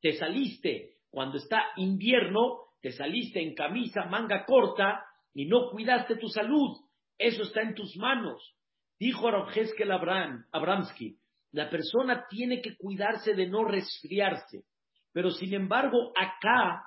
Te 0.00 0.12
saliste 0.12 0.96
cuando 1.10 1.38
está 1.38 1.62
invierno, 1.76 2.58
te 2.80 2.92
saliste 2.92 3.40
en 3.40 3.54
camisa, 3.54 4.06
manga 4.06 4.44
corta 4.44 5.04
y 5.34 5.46
no 5.46 5.70
cuidaste 5.70 6.16
tu 6.16 6.28
salud. 6.28 6.76
Eso 7.18 7.42
está 7.42 7.62
en 7.62 7.74
tus 7.74 7.96
manos. 7.96 8.56
Dijo 8.98 9.30
Rabjeskel 9.30 9.90
Abraham, 9.90 10.46
Abramsky, 10.52 11.18
la 11.52 11.68
persona 11.68 12.26
tiene 12.28 12.60
que 12.60 12.76
cuidarse 12.76 13.34
de 13.34 13.48
no 13.48 13.64
resfriarse. 13.64 14.64
Pero 15.12 15.30
sin 15.30 15.54
embargo, 15.54 16.12
acá 16.16 16.82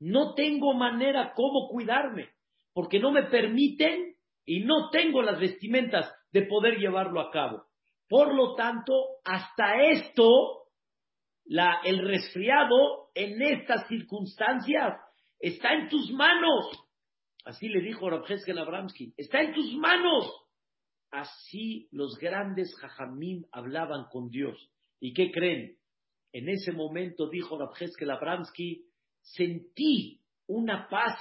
no 0.00 0.34
tengo 0.34 0.74
manera 0.74 1.32
cómo 1.34 1.68
cuidarme, 1.68 2.30
porque 2.72 3.00
no 3.00 3.10
me 3.10 3.24
permiten 3.24 4.14
y 4.44 4.60
no 4.60 4.90
tengo 4.90 5.22
las 5.22 5.40
vestimentas 5.40 6.12
de 6.32 6.42
poder 6.42 6.78
llevarlo 6.78 7.20
a 7.20 7.30
cabo. 7.30 7.64
Por 8.08 8.34
lo 8.34 8.54
tanto, 8.54 8.92
hasta 9.24 9.82
esto, 9.90 10.64
el 11.46 12.06
resfriado 12.06 13.10
en 13.14 13.40
estas 13.42 13.86
circunstancias 13.88 14.98
está 15.38 15.74
en 15.74 15.88
tus 15.88 16.10
manos. 16.12 16.70
Así 17.44 17.68
le 17.68 17.80
dijo 17.80 18.08
Rabjeskel 18.08 18.58
Abramsky, 18.58 19.12
está 19.16 19.42
en 19.42 19.52
tus 19.52 19.74
manos. 19.74 20.30
Así 21.10 21.88
los 21.92 22.18
grandes 22.18 22.74
jajamim 22.76 23.44
hablaban 23.52 24.06
con 24.10 24.30
Dios. 24.30 24.56
¿Y 25.00 25.12
qué 25.12 25.30
creen? 25.30 25.76
En 26.32 26.48
ese 26.48 26.72
momento 26.72 27.28
dijo 27.28 27.58
Rabjeskel 27.58 28.10
Abramsky, 28.10 28.86
sentí 29.20 30.20
una 30.46 30.88
paz 30.88 31.18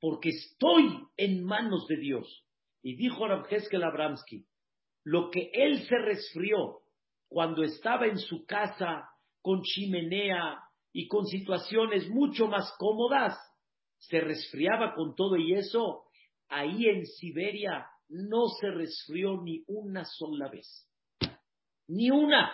porque 0.00 0.30
estoy 0.30 1.06
en 1.16 1.44
manos 1.44 1.86
de 1.88 1.96
Dios. 1.96 2.46
Y 2.82 2.96
dijo 2.96 3.26
Rabjeskel 3.26 3.82
Abramsky, 3.82 4.46
lo 5.04 5.30
que 5.30 5.50
él 5.52 5.82
se 5.86 5.96
resfrió 5.98 6.80
cuando 7.28 7.62
estaba 7.62 8.06
en 8.06 8.18
su 8.18 8.44
casa 8.44 9.08
con 9.40 9.62
chimenea 9.62 10.58
y 10.92 11.06
con 11.08 11.26
situaciones 11.26 12.08
mucho 12.08 12.48
más 12.48 12.74
cómodas, 12.78 13.38
se 13.98 14.20
resfriaba 14.20 14.94
con 14.94 15.14
todo 15.14 15.36
y 15.36 15.54
eso, 15.54 16.04
ahí 16.48 16.86
en 16.86 17.06
Siberia 17.06 17.86
no 18.08 18.48
se 18.60 18.70
resfrió 18.70 19.40
ni 19.42 19.62
una 19.68 20.04
sola 20.04 20.48
vez. 20.48 20.88
Ni 21.86 22.10
una. 22.10 22.50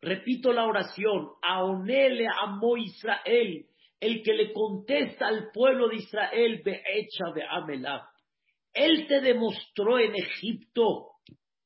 Repito 0.00 0.52
la 0.52 0.66
oración. 0.66 1.30
Aonele 1.42 2.26
amo 2.42 2.76
Israel, 2.76 3.66
el 4.00 4.22
que 4.22 4.32
le 4.34 4.52
contesta 4.52 5.28
al 5.28 5.50
pueblo 5.52 5.88
de 5.88 5.96
Israel, 5.96 6.62
hecha 6.64 7.24
de 7.34 7.44
Amelab. 7.44 8.02
Él 8.78 9.08
te 9.08 9.20
demostró 9.20 9.98
en 9.98 10.14
Egipto, 10.14 11.08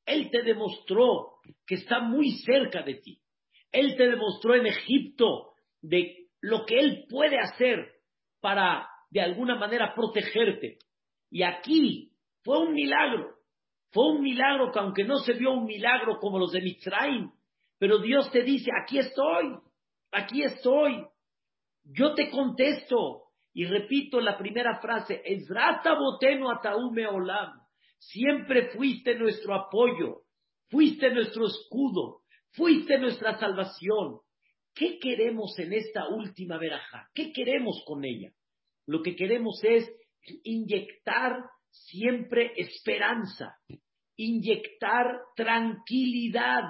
él 0.05 0.31
te 0.31 0.41
demostró 0.41 1.33
que 1.67 1.75
está 1.75 1.99
muy 1.99 2.31
cerca 2.39 2.81
de 2.81 2.95
ti. 2.95 3.19
Él 3.71 3.95
te 3.95 4.07
demostró 4.07 4.55
en 4.55 4.65
Egipto 4.65 5.53
de 5.81 6.27
lo 6.41 6.65
que 6.65 6.79
él 6.79 7.05
puede 7.09 7.37
hacer 7.39 7.87
para 8.41 8.87
de 9.11 9.21
alguna 9.21 9.55
manera 9.55 9.93
protegerte. 9.93 10.79
Y 11.29 11.43
aquí 11.43 12.11
fue 12.43 12.59
un 12.59 12.73
milagro. 12.73 13.35
Fue 13.91 14.09
un 14.11 14.21
milagro 14.21 14.71
que 14.71 14.79
aunque 14.79 15.03
no 15.03 15.17
se 15.19 15.33
vio 15.33 15.51
un 15.51 15.65
milagro 15.65 16.17
como 16.19 16.39
los 16.39 16.51
de 16.51 16.61
Mitzrayim, 16.61 17.31
pero 17.77 17.99
Dios 17.99 18.31
te 18.31 18.41
dice, 18.41 18.71
aquí 18.81 18.97
estoy, 18.97 19.55
aquí 20.11 20.41
estoy. 20.41 21.05
Yo 21.83 22.15
te 22.15 22.31
contesto. 22.31 23.22
Y 23.53 23.65
repito 23.65 24.19
la 24.19 24.37
primera 24.37 24.79
frase, 24.81 25.21
Ezrata 25.23 25.93
boteno 25.93 26.49
ataume 26.49 27.07
olam. 27.07 27.61
Siempre 27.99 28.71
fuiste 28.71 29.15
nuestro 29.15 29.53
apoyo, 29.53 30.23
fuiste 30.69 31.11
nuestro 31.11 31.45
escudo, 31.47 32.21
fuiste 32.51 32.97
nuestra 32.97 33.37
salvación. 33.37 34.19
¿Qué 34.73 34.97
queremos 34.99 35.57
en 35.59 35.73
esta 35.73 36.07
última 36.09 36.57
veraja? 36.57 37.09
¿Qué 37.13 37.31
queremos 37.31 37.83
con 37.85 38.03
ella? 38.03 38.31
Lo 38.87 39.01
que 39.03 39.15
queremos 39.15 39.63
es 39.63 39.89
inyectar 40.43 41.43
siempre 41.69 42.53
esperanza, 42.55 43.55
inyectar 44.15 45.21
tranquilidad, 45.35 46.63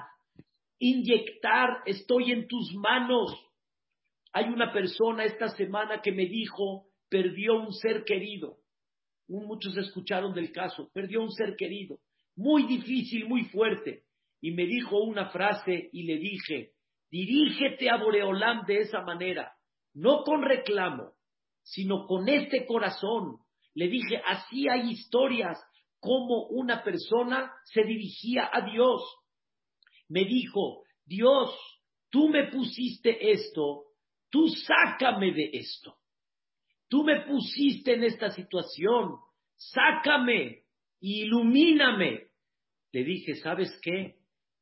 inyectar 0.78 1.78
estoy 1.86 2.32
en 2.32 2.46
tus 2.46 2.74
manos. 2.74 3.34
Hay 4.36 4.46
una 4.46 4.72
persona 4.72 5.24
esta 5.24 5.48
semana 5.50 6.02
que 6.02 6.10
me 6.10 6.26
dijo, 6.26 6.88
perdió 7.08 7.54
un 7.54 7.72
ser 7.72 8.02
querido. 8.02 8.58
Muchos 9.28 9.76
escucharon 9.76 10.34
del 10.34 10.50
caso, 10.50 10.90
perdió 10.92 11.22
un 11.22 11.30
ser 11.30 11.54
querido. 11.56 12.00
Muy 12.34 12.64
difícil, 12.64 13.28
muy 13.28 13.44
fuerte. 13.44 14.02
Y 14.40 14.50
me 14.50 14.66
dijo 14.66 14.98
una 14.98 15.30
frase 15.30 15.88
y 15.92 16.02
le 16.02 16.18
dije, 16.18 16.72
dirígete 17.12 17.88
a 17.88 17.96
Boreolam 17.96 18.66
de 18.66 18.78
esa 18.78 19.02
manera, 19.02 19.52
no 19.94 20.24
con 20.24 20.42
reclamo, 20.42 21.12
sino 21.62 22.04
con 22.08 22.28
este 22.28 22.66
corazón. 22.66 23.38
Le 23.74 23.86
dije, 23.86 24.20
así 24.26 24.68
hay 24.68 24.90
historias 24.90 25.56
como 26.00 26.48
una 26.48 26.82
persona 26.82 27.52
se 27.66 27.84
dirigía 27.84 28.50
a 28.52 28.62
Dios. 28.68 29.00
Me 30.08 30.24
dijo, 30.24 30.82
Dios, 31.04 31.56
tú 32.10 32.28
me 32.28 32.48
pusiste 32.50 33.30
esto, 33.30 33.84
tú 34.34 34.48
sácame 34.48 35.32
de 35.32 35.50
esto. 35.52 35.96
Tú 36.88 37.04
me 37.04 37.24
pusiste 37.24 37.94
en 37.94 38.02
esta 38.02 38.30
situación, 38.30 39.14
sácame, 39.54 40.64
ilumíname. 40.98 42.30
Le 42.90 43.04
dije, 43.04 43.36
¿sabes 43.36 43.70
qué? 43.80 44.16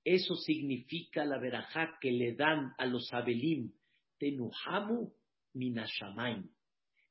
Eso 0.05 0.37
significa 0.37 1.25
la 1.25 1.39
verajá 1.39 1.97
que 2.03 2.13
le 2.13 2.35
dan 2.35 2.75
a 2.77 2.85
los 2.85 3.11
Abelim, 3.15 3.73
Tenuhamu 4.19 5.11
Minashamain, 5.55 6.51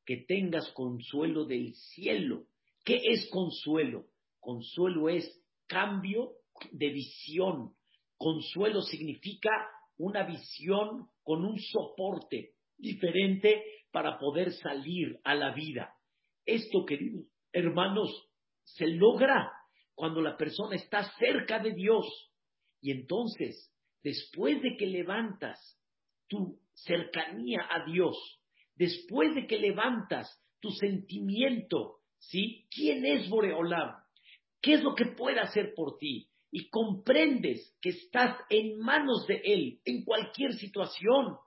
que 0.05 0.17
tengas 0.17 0.71
consuelo 0.73 1.45
del 1.45 1.73
cielo. 1.73 2.45
¿Qué 2.85 3.01
es 3.05 3.27
consuelo? 3.31 4.05
Consuelo 4.39 5.09
es 5.09 5.25
cambio 5.65 6.33
de 6.71 6.89
visión. 6.89 7.73
Consuelo 8.17 8.83
significa 8.83 9.49
una 9.97 10.23
visión 10.27 11.07
con 11.23 11.43
un 11.43 11.57
soporte 11.59 12.50
diferente 12.81 13.63
para 13.91 14.17
poder 14.17 14.51
salir 14.53 15.19
a 15.23 15.35
la 15.35 15.53
vida. 15.53 15.93
Esto, 16.45 16.85
queridos 16.85 17.31
hermanos, 17.53 18.09
se 18.63 18.87
logra 18.87 19.51
cuando 19.95 20.21
la 20.21 20.37
persona 20.37 20.75
está 20.75 21.11
cerca 21.17 21.59
de 21.59 21.73
Dios. 21.73 22.05
Y 22.81 22.91
entonces, 22.91 23.71
después 24.03 24.61
de 24.61 24.75
que 24.77 24.87
levantas 24.87 25.59
tu 26.27 26.59
cercanía 26.73 27.67
a 27.69 27.85
Dios, 27.85 28.17
después 28.75 29.35
de 29.35 29.45
que 29.47 29.59
levantas 29.59 30.27
tu 30.59 30.71
sentimiento, 30.71 31.99
¿sí? 32.19 32.67
¿Quién 32.71 33.05
es 33.05 33.29
Boreolam? 33.29 33.95
¿Qué 34.61 34.73
es 34.73 34.83
lo 34.83 34.95
que 34.95 35.05
puede 35.05 35.39
hacer 35.39 35.73
por 35.75 35.97
ti? 35.97 36.29
Y 36.51 36.69
comprendes 36.69 37.75
que 37.81 37.89
estás 37.89 38.37
en 38.49 38.77
manos 38.79 39.25
de 39.27 39.41
Él 39.43 39.79
en 39.85 40.03
cualquier 40.03 40.53
situación. 40.53 41.37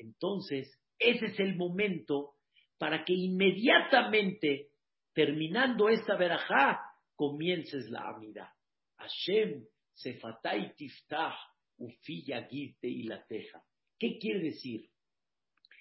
Entonces, 0.00 0.78
ese 0.98 1.26
es 1.26 1.40
el 1.40 1.56
momento 1.56 2.34
para 2.78 3.04
que 3.04 3.12
inmediatamente, 3.12 4.70
terminando 5.12 5.88
esta 5.88 6.16
verajá, 6.16 6.80
comiences 7.14 7.88
la 7.90 8.08
amida. 8.08 8.54
Hashem 8.96 9.66
sefatay 9.94 10.74
tiftah 10.74 11.36
ufiya 11.78 12.48
y 12.50 13.02
la 13.04 13.24
teja. 13.26 13.62
¿Qué 13.98 14.18
quiere 14.18 14.40
decir? 14.40 14.88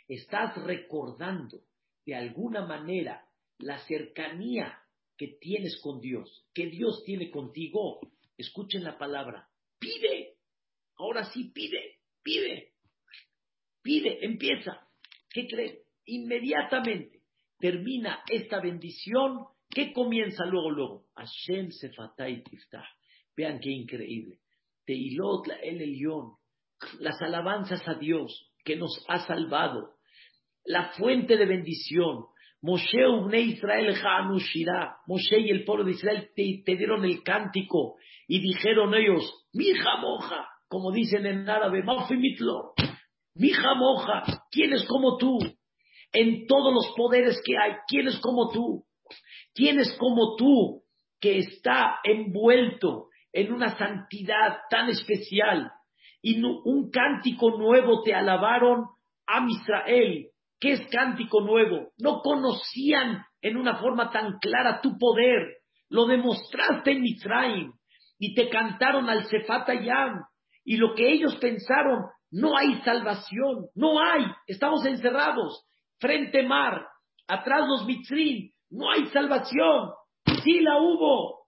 Estás 0.07 0.61
recordando 0.63 1.61
de 2.05 2.15
alguna 2.15 2.65
manera 2.65 3.25
la 3.59 3.79
cercanía 3.85 4.81
que 5.17 5.37
tienes 5.39 5.79
con 5.81 5.99
Dios, 5.99 6.47
que 6.53 6.67
Dios 6.67 7.03
tiene 7.05 7.29
contigo. 7.29 7.99
Escuchen 8.37 8.83
la 8.83 8.97
palabra, 8.97 9.47
pide. 9.77 10.37
Ahora 10.95 11.25
sí, 11.31 11.51
pide, 11.53 11.99
pide. 12.23 12.68
Pide, 13.89 14.23
empieza. 14.23 14.87
¿Qué 15.31 15.47
cree? 15.47 15.79
Inmediatamente 16.05 17.21
termina 17.57 18.19
esta 18.29 18.59
bendición. 18.59 19.45
¿Qué 19.67 19.93
comienza 19.93 20.45
luego, 20.45 20.69
luego? 20.69 21.05
Hashem 21.15 21.71
Sefatay 21.71 22.43
Tiftah. 22.43 22.87
Vean 23.35 23.59
qué 23.59 23.71
increíble. 23.71 24.41
Teilot 24.85 25.47
el 25.63 25.81
Elión. 25.81 26.33
Las 26.99 27.19
alabanzas 27.23 27.81
a 27.87 27.95
Dios 27.95 28.53
que 28.63 28.75
nos 28.75 29.03
ha 29.07 29.25
salvado. 29.25 29.95
La 30.65 30.89
fuente 30.89 31.35
de 31.35 31.47
bendición. 31.47 32.25
Moshe 32.61 33.07
Ubne 33.07 33.41
Israel 33.41 33.95
Hanushira. 34.03 34.97
Moshe 35.07 35.39
y 35.39 35.49
el 35.49 35.65
pueblo 35.65 35.85
de 35.85 35.93
Israel 35.93 36.29
te, 36.35 36.61
te, 36.63 36.75
dieron 36.75 37.05
el 37.05 37.23
cántico 37.23 37.95
y 38.27 38.39
dijeron 38.39 38.93
ellos, 38.93 39.47
Mija 39.51 39.97
moja, 39.99 40.47
como 40.67 40.91
dicen 40.91 41.25
en 41.25 41.49
árabe, 41.49 41.81
Mafimitlo. 41.81 42.75
Mija 43.39 43.73
moja, 43.73 44.23
¿quién 44.51 44.73
es 44.73 44.85
como 44.85 45.17
tú? 45.17 45.39
En 46.11 46.45
todos 46.45 46.73
los 46.73 46.93
poderes 46.93 47.41
que 47.45 47.53
hay, 47.57 47.77
¿quién 47.87 48.07
es 48.09 48.19
como 48.19 48.49
tú? 48.49 48.83
¿Quién 49.53 49.79
es 49.79 49.95
como 49.97 50.35
tú 50.35 50.83
que 51.21 51.37
está 51.37 51.99
envuelto 52.03 53.07
en 53.31 53.53
una 53.53 53.77
santidad 53.77 54.57
tan 54.69 54.89
especial? 54.89 55.71
Y 56.21 56.43
un 56.43 56.91
cántico 56.91 57.57
nuevo 57.57 58.03
te 58.03 58.13
alabaron 58.13 58.87
a 59.25 59.45
Israel. 59.47 60.27
¿Qué 60.59 60.73
es 60.73 60.81
cántico 60.91 61.39
nuevo? 61.39 61.91
No 61.97 62.19
conocían 62.19 63.23
en 63.41 63.55
una 63.55 63.77
forma 63.77 64.11
tan 64.11 64.37
clara 64.39 64.81
tu 64.81 64.97
poder. 64.97 65.59
Lo 65.87 66.07
demostraste 66.07 66.91
en 66.91 67.01
Misraim 67.03 67.71
y 68.17 68.35
te 68.35 68.49
cantaron 68.49 69.09
al 69.09 69.25
Sefatayam. 69.27 70.25
Y 70.65 70.75
lo 70.75 70.93
que 70.93 71.09
ellos 71.09 71.37
pensaron, 71.37 72.03
no 72.31 72.57
hay 72.57 72.81
salvación, 72.81 73.67
no 73.75 74.01
hay, 74.01 74.25
estamos 74.47 74.85
encerrados, 74.85 75.65
frente 75.99 76.43
mar, 76.43 76.85
atrás 77.27 77.67
los 77.67 77.85
mitzrim, 77.85 78.51
no 78.69 78.91
hay 78.91 79.07
salvación. 79.07 79.91
Sí 80.43 80.59
la 80.61 80.77
hubo, 80.77 81.47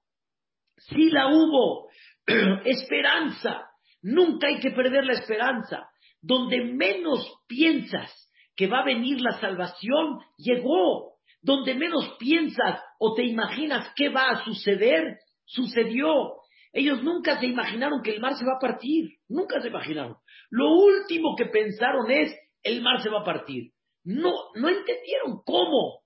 sí 0.78 1.10
la 1.10 1.28
hubo, 1.28 1.90
esperanza, 2.66 3.70
nunca 4.02 4.48
hay 4.48 4.60
que 4.60 4.72
perder 4.72 5.06
la 5.06 5.14
esperanza. 5.14 5.88
Donde 6.24 6.64
menos 6.64 7.28
piensas 7.48 8.12
que 8.56 8.68
va 8.68 8.82
a 8.82 8.86
venir 8.86 9.20
la 9.22 9.40
salvación, 9.40 10.20
llegó. 10.38 11.12
Donde 11.42 11.74
menos 11.74 12.16
piensas 12.20 12.80
o 13.00 13.16
te 13.16 13.24
imaginas 13.24 13.92
qué 13.96 14.10
va 14.10 14.30
a 14.30 14.46
suceder, 14.46 15.18
sucedió. 15.46 16.36
Ellos 16.74 17.04
nunca 17.04 17.40
se 17.40 17.48
imaginaron 17.48 18.02
que 18.02 18.12
el 18.12 18.22
mar 18.22 18.36
se 18.36 18.46
va 18.46 18.54
a 18.56 18.60
partir, 18.60 19.18
nunca 19.28 19.62
se 19.62 19.68
imaginaron. 19.68 20.16
Lo 20.50 20.74
último 20.74 21.36
que 21.36 21.46
pensaron 21.46 22.10
es, 22.10 22.34
el 22.64 22.82
mar 22.82 23.02
se 23.02 23.10
va 23.10 23.22
a 23.22 23.26
partir. 23.26 23.72
No, 24.04 24.32
no 24.56 24.70
entendieron 24.70 25.42
cómo. 25.46 26.02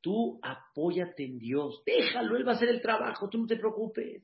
Tú 0.00 0.38
apóyate 0.42 1.24
en 1.24 1.38
Dios, 1.38 1.82
déjalo, 1.84 2.36
Él 2.36 2.46
va 2.46 2.52
a 2.52 2.54
hacer 2.54 2.68
el 2.68 2.80
trabajo, 2.80 3.28
tú 3.28 3.38
no 3.38 3.46
te 3.46 3.56
preocupes, 3.56 4.22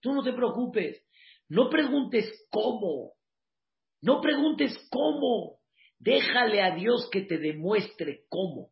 tú 0.00 0.12
no 0.12 0.22
te 0.22 0.32
preocupes. 0.32 1.00
No 1.48 1.68
preguntes 1.70 2.48
cómo, 2.50 3.12
no 4.00 4.20
preguntes 4.20 4.76
cómo, 4.90 5.60
déjale 5.98 6.60
a 6.62 6.74
Dios 6.74 7.08
que 7.12 7.22
te 7.22 7.38
demuestre 7.38 8.24
cómo. 8.28 8.70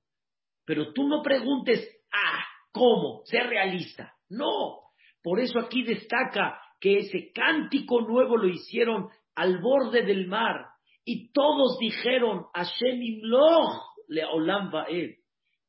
Pero 0.64 0.92
tú 0.92 1.06
no 1.06 1.22
preguntes, 1.22 1.88
ah, 2.12 2.42
¿cómo? 2.72 3.22
Sé 3.26 3.40
realista. 3.40 4.14
No, 4.28 4.89
por 5.22 5.40
eso 5.40 5.58
aquí 5.58 5.82
destaca 5.82 6.60
que 6.80 6.98
ese 6.98 7.30
cántico 7.32 8.00
nuevo 8.00 8.36
lo 8.36 8.48
hicieron 8.48 9.08
al 9.34 9.60
borde 9.60 10.02
del 10.02 10.26
mar 10.26 10.66
y 11.04 11.30
todos 11.32 11.78
dijeron 11.78 12.46
Hashem 12.54 13.02
Imloch 13.02 13.90
Leolam 14.08 14.70
Vaed. 14.70 15.16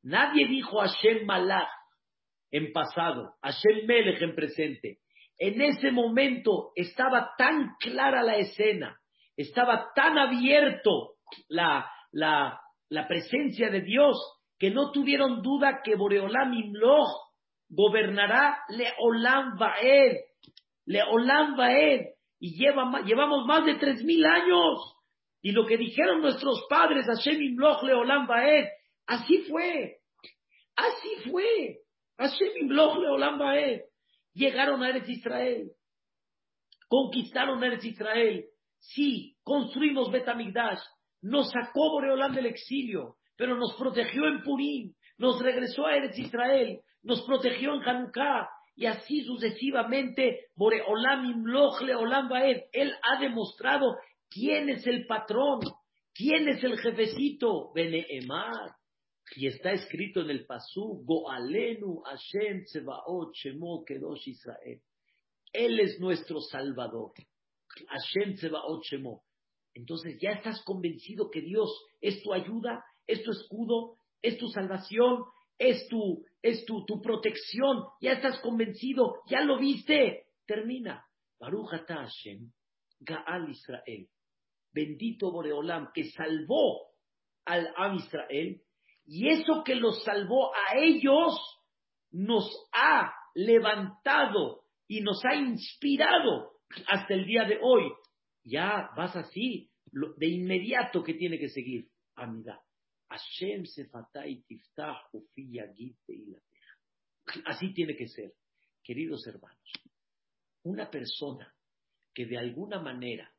Nadie 0.03 0.47
dijo 0.47 0.79
Hashem 0.79 1.25
Malach 1.25 1.69
en 2.49 2.71
pasado, 2.73 3.35
Hashem 3.41 3.85
Melech 3.85 4.21
en 4.21 4.35
presente. 4.35 4.99
En 5.37 5.61
ese 5.61 5.91
momento 5.91 6.71
estaba 6.75 7.31
tan 7.37 7.75
clara 7.79 8.23
la 8.23 8.37
escena, 8.37 8.99
estaba 9.35 9.91
tan 9.95 10.17
abierto 10.17 11.15
la, 11.47 11.89
la, 12.11 12.59
la 12.89 13.07
presencia 13.07 13.69
de 13.69 13.81
Dios 13.81 14.17
que 14.59 14.69
no 14.69 14.91
tuvieron 14.91 15.41
duda 15.41 15.81
que 15.83 15.95
Boreolam 15.95 16.53
Imloch 16.53 17.30
gobernará 17.71 18.59
Leolam 18.69 19.57
Vaed, 19.57 20.17
Leolam 20.85 21.55
Vaed, 21.55 22.07
y 22.39 22.55
llevamos 22.57 23.45
más 23.45 23.65
de 23.65 23.75
tres 23.75 24.03
mil 24.03 24.25
años. 24.25 24.97
Y 25.41 25.53
lo 25.53 25.65
que 25.65 25.77
dijeron 25.77 26.21
nuestros 26.21 26.65
padres, 26.69 27.05
Hashem 27.07 27.41
Imloch 27.41 27.81
Leolam 27.83 28.27
Vaed, 28.27 28.67
así 29.07 29.43
fue. 29.49 29.97
Así 30.75 31.29
fue. 31.29 31.79
Hashem 32.17 32.69
Leolam 32.69 33.39
Llegaron 34.33 34.83
a 34.83 34.89
Eretz 34.89 35.09
Israel. 35.09 35.71
Conquistaron 36.87 37.63
Eretz 37.63 37.85
Israel. 37.85 38.45
Sí, 38.79 39.37
construimos 39.43 40.11
Betamigdash. 40.11 40.79
Nos 41.21 41.51
sacó 41.51 41.91
Boreolam 41.91 42.33
del 42.33 42.47
exilio, 42.47 43.17
pero 43.35 43.55
nos 43.55 43.75
protegió 43.75 44.25
en 44.27 44.41
Purim. 44.41 44.93
Nos 45.17 45.39
regresó 45.41 45.85
a 45.85 45.95
Eretz 45.95 46.17
Israel. 46.17 46.81
Nos 47.03 47.21
protegió 47.23 47.73
en 47.75 47.81
Hanukkah. 47.81 48.49
Y 48.75 48.85
así 48.85 49.23
sucesivamente, 49.25 50.47
Boreolam 50.55 51.25
Imloch 51.25 51.81
Leolam 51.81 52.29
Él 52.71 52.93
ha 53.03 53.19
demostrado 53.19 53.97
quién 54.29 54.69
es 54.69 54.87
el 54.87 55.05
patrón, 55.05 55.59
quién 56.13 56.47
es 56.47 56.63
el 56.63 56.79
jefecito. 56.79 57.71
Beneemar. 57.73 58.75
Y 59.35 59.47
está 59.47 59.71
escrito 59.71 60.21
en 60.21 60.29
el 60.29 60.45
Pasú, 60.45 61.03
Goalenu 61.05 62.01
Hashem 62.03 62.63
Tsebaot 62.63 63.33
Shemo 63.33 63.83
Kedosh 63.85 64.27
Israel. 64.27 64.81
Él 65.53 65.79
es 65.79 65.99
nuestro 65.99 66.41
Salvador. 66.41 67.13
Hashem 67.87 68.35
Tsebaot 68.35 68.83
Shemo. 68.83 69.23
Entonces 69.73 70.17
ya 70.21 70.31
estás 70.31 70.61
convencido 70.63 71.29
que 71.29 71.41
Dios 71.41 71.69
es 72.01 72.21
tu 72.23 72.33
ayuda, 72.33 72.83
es 73.07 73.23
tu 73.23 73.31
escudo, 73.31 73.97
es 74.21 74.37
tu 74.37 74.49
salvación, 74.49 75.23
es 75.61 75.87
tu, 75.87 76.25
es 76.41 76.65
tu, 76.65 76.83
tu 76.85 76.99
protección. 77.01 77.85
Ya 78.01 78.13
estás 78.13 78.39
convencido, 78.39 79.21
ya 79.27 79.41
lo 79.41 79.59
viste. 79.59 80.25
Termina. 80.47 81.05
Baruch 81.39 81.69
Hashem, 81.87 82.51
Gaal 82.99 83.49
Israel. 83.49 84.07
Bendito 84.73 85.31
Boreolam 85.31 85.91
que 85.93 86.05
salvó 86.11 86.87
al 87.45 87.71
Am 87.75 87.95
Israel 87.95 88.61
y 89.05 89.27
eso 89.29 89.63
que 89.63 89.75
los 89.75 90.03
salvó 90.03 90.51
a 90.55 90.77
ellos 90.77 91.33
nos 92.11 92.49
ha 92.73 93.11
levantado 93.35 94.63
y 94.87 95.01
nos 95.01 95.23
ha 95.25 95.35
inspirado 95.35 96.51
hasta 96.87 97.13
el 97.13 97.25
día 97.25 97.43
de 97.45 97.59
hoy. 97.61 97.91
Ya 98.43 98.89
vas 98.95 99.15
así, 99.15 99.69
de 99.91 100.27
inmediato 100.27 101.03
que 101.03 101.13
tiene 101.13 101.37
que 101.37 101.49
seguir. 101.49 101.87
Amida. 102.15 102.61
Hashem 103.11 103.63
tiftah 104.47 105.09
Así 107.45 107.73
tiene 107.73 107.95
que 107.95 108.07
ser. 108.07 108.33
Queridos 108.83 109.27
hermanos, 109.27 109.71
una 110.63 110.89
persona 110.89 111.53
que 112.13 112.25
de 112.25 112.37
alguna 112.37 112.79
manera 112.79 113.31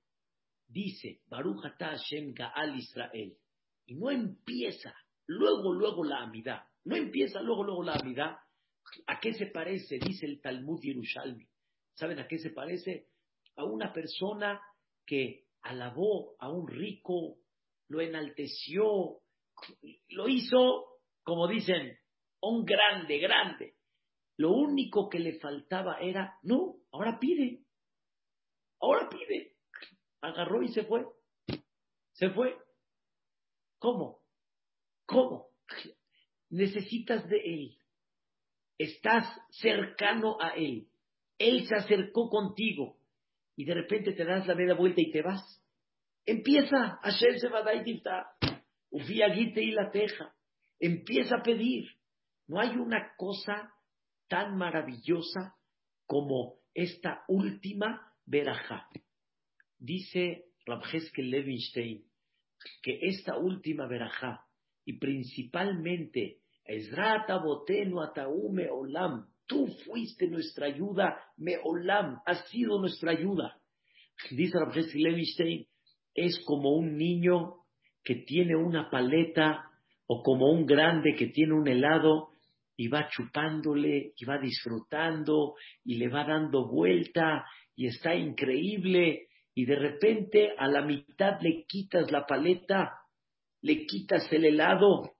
dice 0.68 1.20
Baruch 1.26 1.62
Hashem 1.78 2.32
Gaal 2.32 2.78
Israel 2.78 3.36
y 3.86 3.94
no 3.94 4.10
empieza 4.10 4.94
luego, 5.26 5.72
luego 5.72 6.04
la 6.04 6.22
amidad. 6.22 6.62
No 6.84 6.96
empieza 6.96 7.40
luego, 7.40 7.64
luego 7.64 7.82
la 7.82 7.94
amidad. 7.94 8.36
¿A 9.06 9.20
qué 9.20 9.34
se 9.34 9.46
parece? 9.46 9.98
Dice 9.98 10.26
el 10.26 10.40
Talmud 10.40 10.80
Yerushalmi. 10.82 11.46
¿Saben 11.94 12.18
a 12.18 12.28
qué 12.28 12.38
se 12.38 12.50
parece? 12.50 13.08
A 13.56 13.64
una 13.64 13.92
persona 13.92 14.60
que 15.06 15.46
alabó 15.62 16.36
a 16.38 16.50
un 16.50 16.68
rico, 16.68 17.38
lo 17.88 18.00
enalteció, 18.00 19.22
lo 20.08 20.28
hizo, 20.28 20.86
como 21.22 21.48
dicen, 21.48 21.98
un 22.40 22.64
grande, 22.64 23.18
grande. 23.18 23.74
Lo 24.36 24.52
único 24.52 25.08
que 25.08 25.18
le 25.18 25.38
faltaba 25.38 25.98
era, 26.00 26.38
no, 26.42 26.76
ahora 26.90 27.18
pide, 27.18 27.64
ahora 28.80 29.08
pide. 29.08 29.52
Agarró 30.20 30.62
y 30.62 30.68
se 30.68 30.84
fue. 30.84 31.04
Se 32.12 32.30
fue. 32.30 32.56
¿Cómo? 33.78 34.20
¿Cómo? 35.06 35.48
Necesitas 36.50 37.28
de 37.28 37.38
Él. 37.38 37.78
Estás 38.78 39.26
cercano 39.50 40.36
a 40.40 40.50
Él. 40.50 40.88
Él 41.38 41.66
se 41.66 41.74
acercó 41.74 42.28
contigo 42.28 42.98
y 43.56 43.64
de 43.64 43.74
repente 43.74 44.12
te 44.12 44.24
das 44.24 44.46
la 44.46 44.54
media 44.54 44.74
vuelta 44.74 45.00
y 45.00 45.10
te 45.10 45.22
vas. 45.22 45.60
Empieza, 46.24 46.98
Hashem 47.02 47.38
se 47.38 47.48
va 47.48 47.60
a 47.60 48.61
y 48.92 49.70
la 49.72 49.90
teja. 49.90 50.34
Empieza 50.78 51.36
a 51.36 51.42
pedir. 51.42 51.88
No 52.46 52.60
hay 52.60 52.76
una 52.76 53.14
cosa 53.16 53.72
tan 54.28 54.56
maravillosa 54.56 55.56
como 56.06 56.56
esta 56.74 57.24
última 57.28 58.12
verajá. 58.26 58.88
Dice 59.78 60.44
Rabjeske 60.66 61.22
Levinstein 61.22 62.04
que 62.82 62.98
esta 63.02 63.36
última 63.36 63.86
verajá 63.86 64.46
y 64.84 64.98
principalmente 64.98 66.38
Ezrata 66.64 67.38
Botenu 67.38 68.00
Ataume 68.00 68.68
Olam, 68.70 69.26
tú 69.46 69.66
fuiste 69.84 70.28
nuestra 70.28 70.66
ayuda, 70.66 71.18
Me 71.36 71.56
Olam, 71.64 72.20
has 72.24 72.48
sido 72.48 72.78
nuestra 72.80 73.12
ayuda. 73.12 73.60
Dice 74.30 74.58
Rabbi 74.58 75.02
Levinstein, 75.02 75.66
es 76.14 76.38
como 76.44 76.76
un 76.76 76.96
niño 76.96 77.61
que 78.04 78.16
tiene 78.16 78.56
una 78.56 78.90
paleta 78.90 79.70
o 80.06 80.22
como 80.22 80.50
un 80.50 80.66
grande 80.66 81.14
que 81.14 81.28
tiene 81.28 81.54
un 81.54 81.68
helado 81.68 82.30
y 82.76 82.88
va 82.88 83.08
chupándole 83.08 84.12
y 84.16 84.24
va 84.24 84.38
disfrutando 84.38 85.54
y 85.84 85.96
le 85.96 86.08
va 86.08 86.24
dando 86.24 86.68
vuelta 86.68 87.44
y 87.76 87.86
está 87.86 88.14
increíble 88.14 89.28
y 89.54 89.66
de 89.66 89.76
repente 89.76 90.54
a 90.58 90.66
la 90.66 90.82
mitad 90.82 91.40
le 91.40 91.64
quitas 91.66 92.10
la 92.10 92.26
paleta 92.26 93.02
le 93.62 93.86
quitas 93.86 94.30
el 94.32 94.44
helado. 94.44 95.12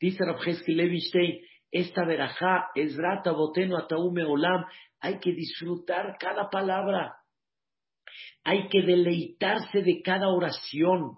Dice 0.00 0.24
Rabjeski 0.24 0.72
Levinstein, 0.74 1.40
esta 1.70 2.04
verajá, 2.06 2.70
Ezrata 2.74 3.32
Boteno 3.32 3.76
Ataume 3.76 4.24
Olam, 4.24 4.64
hay 5.00 5.18
que 5.18 5.32
disfrutar 5.32 6.16
cada 6.18 6.48
palabra. 6.48 7.16
Hay 8.44 8.68
que 8.68 8.82
deleitarse 8.82 9.82
de 9.82 10.00
cada 10.02 10.28
oración. 10.28 11.16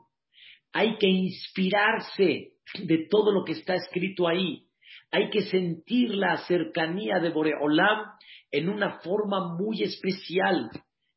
Hay 0.72 0.96
que 0.98 1.09
inspirarse 1.09 2.52
de 2.78 3.06
todo 3.11 3.33
lo 3.33 3.44
que 3.44 3.52
está 3.52 3.74
escrito 3.74 4.28
ahí. 4.28 4.66
Hay 5.11 5.30
que 5.30 5.42
sentir 5.42 6.14
la 6.14 6.38
cercanía 6.46 7.18
de 7.18 7.30
Boreolam 7.30 8.06
en 8.50 8.68
una 8.68 9.00
forma 9.00 9.56
muy 9.56 9.83
especial. 9.83 10.70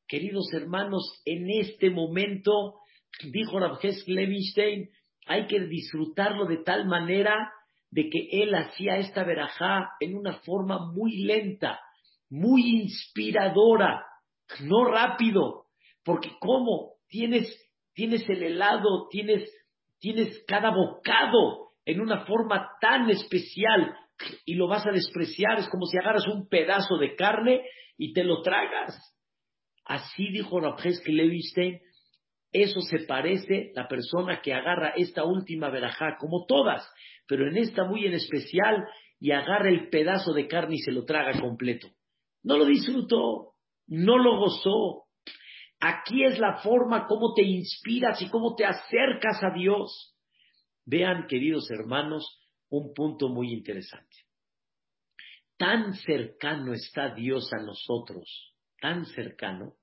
Queridos 0.07 0.51
hermanos, 0.53 1.21
en 1.25 1.49
este 1.49 1.89
momento, 1.89 2.79
dijo 3.31 3.59
Rabjeski 3.59 4.13
Levinstein, 4.13 4.89
hay 5.25 5.47
que 5.47 5.59
disfrutarlo 5.61 6.45
de 6.45 6.57
tal 6.57 6.85
manera 6.87 7.51
de 7.91 8.09
que 8.09 8.27
él 8.31 8.53
hacía 8.55 8.97
esta 8.97 9.23
verajá 9.23 9.91
en 9.99 10.15
una 10.15 10.39
forma 10.39 10.91
muy 10.91 11.23
lenta, 11.23 11.79
muy 12.29 12.81
inspiradora, 12.81 14.03
no 14.61 14.85
rápido, 14.85 15.67
porque 16.03 16.31
¿cómo? 16.39 16.95
Tienes, 17.07 17.55
tienes 17.93 18.27
el 18.29 18.43
helado, 18.43 19.07
tienes, 19.09 19.49
tienes 19.99 20.43
cada 20.47 20.71
bocado 20.71 21.71
en 21.85 22.01
una 22.01 22.25
forma 22.25 22.69
tan 22.79 23.09
especial 23.09 23.95
y 24.45 24.55
lo 24.55 24.67
vas 24.67 24.85
a 24.85 24.91
despreciar, 24.91 25.59
es 25.59 25.67
como 25.69 25.85
si 25.85 25.97
agarras 25.97 26.27
un 26.27 26.47
pedazo 26.47 26.97
de 26.97 27.15
carne 27.15 27.61
y 27.97 28.13
te 28.13 28.23
lo 28.23 28.41
tragas. 28.41 28.97
Así 29.85 30.29
dijo 30.31 30.59
Rabjesk 30.59 31.07
Levistein, 31.07 31.79
eso 32.51 32.81
se 32.81 32.99
parece 32.99 33.71
la 33.73 33.87
persona 33.87 34.41
que 34.41 34.53
agarra 34.53 34.93
esta 34.95 35.23
última 35.23 35.69
verajá, 35.69 36.17
como 36.19 36.45
todas, 36.45 36.87
pero 37.27 37.47
en 37.47 37.57
esta 37.57 37.83
muy 37.83 38.05
en 38.05 38.13
especial, 38.13 38.85
y 39.19 39.31
agarra 39.31 39.69
el 39.69 39.89
pedazo 39.89 40.33
de 40.33 40.47
carne 40.47 40.75
y 40.75 40.79
se 40.79 40.91
lo 40.91 41.05
traga 41.05 41.39
completo. 41.39 41.87
No 42.43 42.57
lo 42.57 42.65
disfrutó, 42.65 43.53
no 43.87 44.17
lo 44.17 44.37
gozó. 44.37 45.02
Aquí 45.85 46.23
es 46.23 46.39
la 46.39 46.61
forma 46.61 47.07
como 47.07 47.33
te 47.33 47.43
inspiras 47.43 48.21
y 48.21 48.29
cómo 48.29 48.55
te 48.55 48.63
acercas 48.63 49.43
a 49.43 49.53
Dios. 49.53 50.15
Vean, 50.85 51.27
queridos 51.27 51.69
hermanos, 51.71 52.39
un 52.69 52.93
punto 52.93 53.27
muy 53.27 53.51
interesante. 53.51 54.15
Tan 55.57 55.93
cercano 55.95 56.73
está 56.73 57.13
Dios 57.13 57.51
a 57.51 57.61
nosotros, 57.61 58.55
tan 58.79 59.05
cercano. 59.07 59.75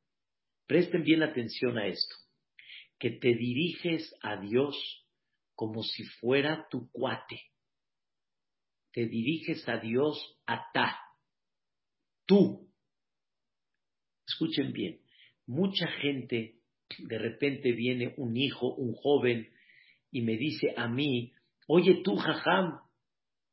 Presten 0.66 1.02
bien 1.02 1.22
atención 1.22 1.76
a 1.76 1.86
esto 1.86 2.16
que 2.98 3.10
te 3.10 3.34
diriges 3.34 4.14
a 4.22 4.36
Dios 4.40 5.06
como 5.54 5.82
si 5.82 6.04
fuera 6.04 6.66
tu 6.70 6.90
cuate. 6.92 7.42
Te 8.90 9.04
diriges 9.04 9.68
a 9.68 9.76
Dios 9.76 10.38
a 10.46 10.64
ta. 10.72 10.98
Tú. 12.24 12.72
Escuchen 14.26 14.72
bien, 14.72 14.99
mucha 15.50 15.88
gente, 16.00 16.60
de 16.98 17.18
repente 17.18 17.72
viene 17.72 18.14
un 18.16 18.36
hijo, 18.36 18.72
un 18.74 18.94
joven, 18.94 19.50
y 20.12 20.22
me 20.22 20.36
dice 20.36 20.72
a 20.76 20.86
mí, 20.86 21.32
oye 21.66 22.02
tú, 22.04 22.14
jajam, 22.16 22.78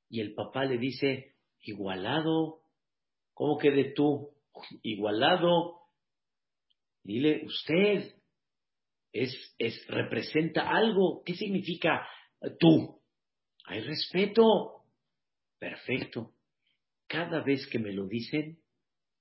y 0.08 0.22
el 0.22 0.36
papá 0.36 0.66
le 0.66 0.78
dice, 0.78 1.34
igualado, 1.64 2.62
¿cómo 3.34 3.58
que 3.58 3.72
de 3.72 3.94
tú? 3.94 4.30
Igualado. 4.84 5.82
Dile, 7.04 7.44
usted, 7.46 8.14
es, 9.12 9.56
es, 9.58 9.86
representa 9.88 10.70
algo. 10.70 11.24
¿Qué 11.26 11.34
significa 11.34 12.08
tú? 12.60 13.02
Hay 13.66 13.82
respeto. 13.82 14.84
Perfecto. 15.60 16.34
Cada 17.08 17.42
vez 17.44 17.68
que 17.68 17.80
me 17.80 17.92
lo 17.92 18.08
dicen, 18.08 18.60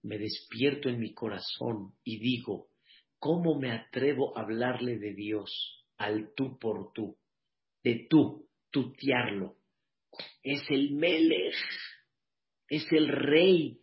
me 0.07 0.19
despierto 0.19 0.89
en 0.89 1.01
mi 1.01 1.13
corazón 1.13 1.93
y 2.05 2.19
digo, 2.21 2.69
¿cómo 3.19 3.59
me 3.59 3.73
atrevo 3.73 4.39
a 4.39 4.43
hablarle 4.43 4.99
de 4.99 5.15
Dios 5.15 5.85
al 5.99 6.33
tú 6.37 6.59
por 6.61 6.93
tú? 6.93 7.17
De 7.83 8.07
tú, 8.09 8.49
tutearlo. 8.71 9.57
Es 10.45 10.63
el 10.71 10.93
Melech, 10.93 11.57
es 12.69 12.87
el 12.93 13.09
rey. 13.09 13.81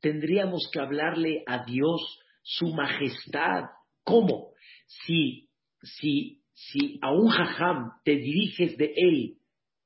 Tendríamos 0.00 0.68
que 0.72 0.80
hablarle 0.80 1.42
a 1.46 1.64
Dios 1.64 2.18
su 2.42 2.66
majestad. 2.74 3.64
¿Cómo? 4.04 4.52
Si, 4.86 5.48
si, 5.82 6.42
si 6.52 6.98
a 7.00 7.12
un 7.12 7.28
jajam 7.28 7.92
te 8.04 8.16
diriges 8.16 8.76
de 8.76 8.92
él, 8.94 9.38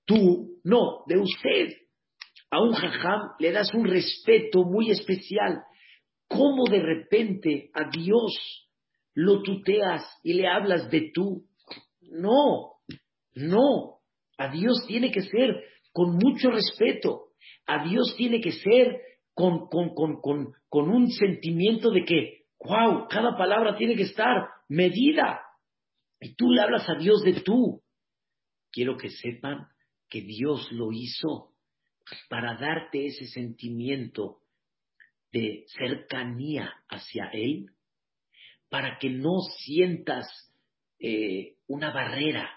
tú, 0.05 0.59
no, 0.65 1.05
de 1.07 1.19
usted. 1.19 1.77
A 2.51 2.61
un 2.61 2.73
jajam 2.73 3.35
le 3.39 3.53
das 3.53 3.73
un 3.73 3.85
respeto 3.85 4.65
muy 4.65 4.91
especial. 4.91 5.63
¿Cómo 6.29 6.65
de 6.71 6.81
repente 6.81 7.71
a 7.75 7.89
Dios 7.91 8.69
lo 9.15 9.43
tuteas 9.43 10.03
y 10.23 10.35
le 10.35 10.49
hablas 10.49 10.91
de 10.91 11.11
tú? 11.13 11.47
No, 12.01 12.75
no. 13.35 14.01
A 14.39 14.49
Dios 14.51 14.85
tiene 14.87 15.11
que 15.11 15.23
ser 15.23 15.63
con 15.93 16.17
mucho 16.17 16.51
respeto. 16.51 17.29
A 17.67 17.85
Dios 17.89 18.15
tiene 18.17 18.41
que 18.41 18.53
ser 18.53 19.01
con, 19.35 19.69
con, 19.69 19.95
con, 19.95 20.21
con 20.69 20.91
un 20.91 21.11
sentimiento 21.11 21.91
de 21.91 22.05
que, 22.05 22.45
wow, 22.61 23.07
cada 23.09 23.37
palabra 23.37 23.77
tiene 23.77 23.95
que 23.95 24.03
estar 24.03 24.49
medida. 24.69 25.41
Y 26.21 26.35
tú 26.35 26.51
le 26.51 26.63
hablas 26.63 26.89
a 26.89 26.95
Dios 26.95 27.23
de 27.23 27.41
tú. 27.41 27.83
Quiero 28.71 28.97
que 28.97 29.11
sepan 29.11 29.69
que 30.09 30.21
Dios 30.23 30.71
lo 30.73 30.93
hizo 30.93 31.55
para 32.29 32.57
darte 32.59 33.07
ese 33.07 33.27
sentimiento 33.27 34.41
de 35.37 35.67
cercanía 35.67 36.73
hacia 36.89 37.29
Él, 37.31 37.67
para 38.71 38.99
que 38.99 39.11
no 39.11 39.41
sientas 39.59 40.27
eh, 40.99 41.57
una 41.67 41.93
barrera, 41.93 42.51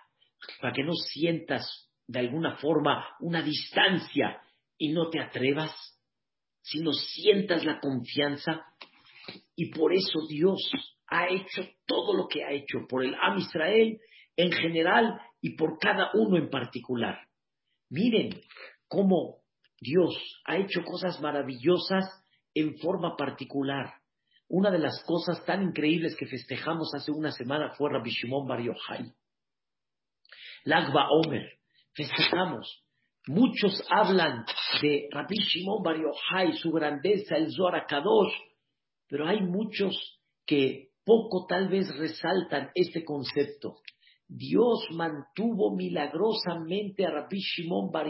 para 0.62 0.72
que 0.72 0.84
no 0.84 0.94
sientas 0.94 1.92
de 2.08 2.20
alguna 2.20 2.56
forma 2.56 3.06
una 3.20 3.42
distancia 3.42 4.42
y 4.78 4.94
no 4.94 5.10
te 5.10 5.20
atrevas, 5.20 5.74
sino 6.62 6.94
sientas 6.94 7.66
la 7.66 7.82
confianza. 7.82 8.64
Y 9.58 9.72
por 9.72 9.94
eso 9.94 10.26
Dios 10.30 10.72
ha 11.08 11.28
hecho 11.28 11.68
todo 11.86 12.16
lo 12.16 12.28
que 12.30 12.46
ha 12.46 12.52
hecho 12.52 12.88
por 12.88 13.04
el 13.04 13.14
Am 13.16 13.40
Israel 13.40 14.00
en 14.38 14.52
general 14.54 15.20
y 15.42 15.58
por 15.58 15.78
cada 15.80 16.12
uno 16.14 16.38
en 16.38 16.50
particular. 16.50 17.28
Miren 17.90 18.42
cómo 18.88 19.42
Dios 19.82 20.16
ha 20.46 20.58
hecho 20.58 20.84
cosas 20.86 21.20
maravillosas 21.20 22.06
en 22.54 22.78
forma 22.78 23.16
particular. 23.16 23.94
Una 24.48 24.72
de 24.72 24.80
las 24.80 25.04
cosas 25.04 25.46
tan 25.46 25.62
increíbles 25.62 26.16
que 26.16 26.26
festejamos 26.26 26.94
hace 26.96 27.12
una 27.12 27.32
semana 27.32 27.72
fue 27.78 27.92
Rabbi 27.92 28.10
Shimon 28.10 28.48
Bar. 28.48 28.62
Lagba 30.64 31.10
Omer. 31.12 31.60
Festejamos. 31.94 32.84
Muchos 33.28 33.84
hablan 33.92 34.46
de 34.82 35.08
Rabbi 35.12 35.36
Shimon 35.36 35.84
Bar 35.84 35.98
su 36.56 36.72
grandeza, 36.72 37.36
el 37.36 37.52
Zohar 37.52 37.86
Kadosh, 37.86 38.34
pero 39.08 39.28
hay 39.28 39.42
muchos 39.42 40.20
que 40.46 40.90
poco 41.06 41.46
tal 41.48 41.70
vez 41.70 41.96
resaltan 41.96 42.72
este 42.74 43.04
concepto. 43.04 43.82
Dios 44.28 44.88
mantuvo 44.92 45.76
milagrosamente 45.76 47.06
a 47.06 47.12
Rabbi 47.12 47.40
Shimon 47.40 47.92
Bar 47.92 48.08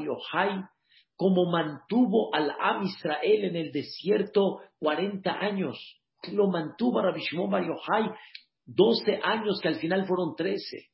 como 1.20 1.52
mantuvo 1.52 2.34
al 2.34 2.50
Am 2.62 2.84
Israel 2.84 3.44
en 3.44 3.58
el 3.58 3.74
desierto 3.74 4.62
40 4.80 5.30
años. 5.30 5.78
Lo 6.32 6.48
mantuvo 6.48 7.00
a 7.00 7.08
Rabbi 7.08 7.20
Shimon 7.20 7.68
Yochai 7.68 8.10
12 8.66 9.20
años 9.22 9.60
que 9.62 9.68
al 9.68 9.76
final 9.76 10.08
fueron 10.08 10.34
13. 10.38 10.86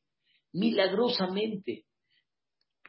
Milagrosamente. 0.52 1.84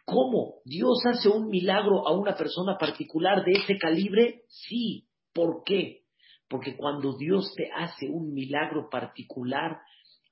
¿Cómo? 0.04 0.62
¿Dios 0.66 0.98
hace 1.06 1.30
un 1.30 1.50
milagro 1.50 2.08
a 2.08 2.18
una 2.18 2.36
persona 2.36 2.76
particular 2.76 3.46
de 3.46 3.52
ese 3.52 3.78
calibre? 3.78 4.42
Sí. 4.48 5.06
¿Por 5.32 5.62
qué? 5.64 6.06
Porque 6.50 6.76
cuando 6.76 7.18
Dios 7.18 7.54
te 7.56 7.70
hace 7.72 8.10
un 8.10 8.34
milagro 8.34 8.90
particular, 8.90 9.78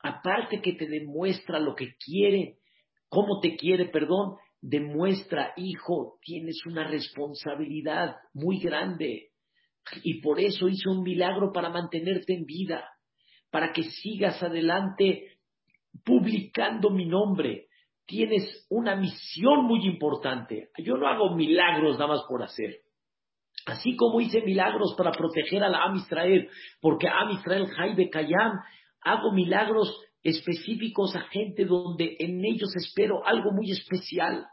aparte 0.01 0.59
que 0.59 0.73
te 0.73 0.87
demuestra 0.87 1.59
lo 1.59 1.75
que 1.75 1.93
quiere, 2.03 2.57
cómo 3.09 3.39
te 3.41 3.55
quiere, 3.57 3.89
perdón, 3.89 4.37
demuestra, 4.67 5.53
hijo, 5.57 6.17
tienes 6.21 6.65
una 6.65 6.87
responsabilidad 6.87 8.15
muy 8.33 8.59
grande. 8.59 9.29
Y 10.03 10.21
por 10.21 10.39
eso 10.39 10.67
hizo 10.67 10.89
un 10.89 11.03
milagro 11.03 11.51
para 11.53 11.69
mantenerte 11.69 12.33
en 12.33 12.45
vida, 12.45 12.83
para 13.51 13.71
que 13.71 13.83
sigas 13.83 14.41
adelante 14.41 15.37
publicando 16.03 16.89
mi 16.89 17.05
nombre. 17.05 17.67
Tienes 18.07 18.65
una 18.69 18.95
misión 18.95 19.65
muy 19.65 19.85
importante. 19.85 20.69
Yo 20.79 20.97
no 20.97 21.07
hago 21.07 21.35
milagros 21.35 21.99
nada 21.99 22.07
más 22.07 22.23
por 22.27 22.41
hacer. 22.41 22.79
Así 23.67 23.95
como 23.95 24.19
hice 24.19 24.41
milagros 24.41 24.95
para 24.97 25.11
proteger 25.11 25.63
a 25.63 25.69
la 25.69 25.83
Am 25.83 25.95
Israel, 25.95 26.49
porque 26.81 27.07
Am 27.07 27.29
Israel 27.31 27.67
Jaibe 27.67 28.09
Kayam, 28.09 28.59
hago 29.01 29.31
milagros 29.31 29.95
específicos 30.23 31.15
a 31.15 31.21
gente 31.21 31.65
donde 31.65 32.15
en 32.19 32.43
ellos 32.43 32.75
espero 32.75 33.25
algo 33.25 33.51
muy 33.51 33.71
especial. 33.71 34.47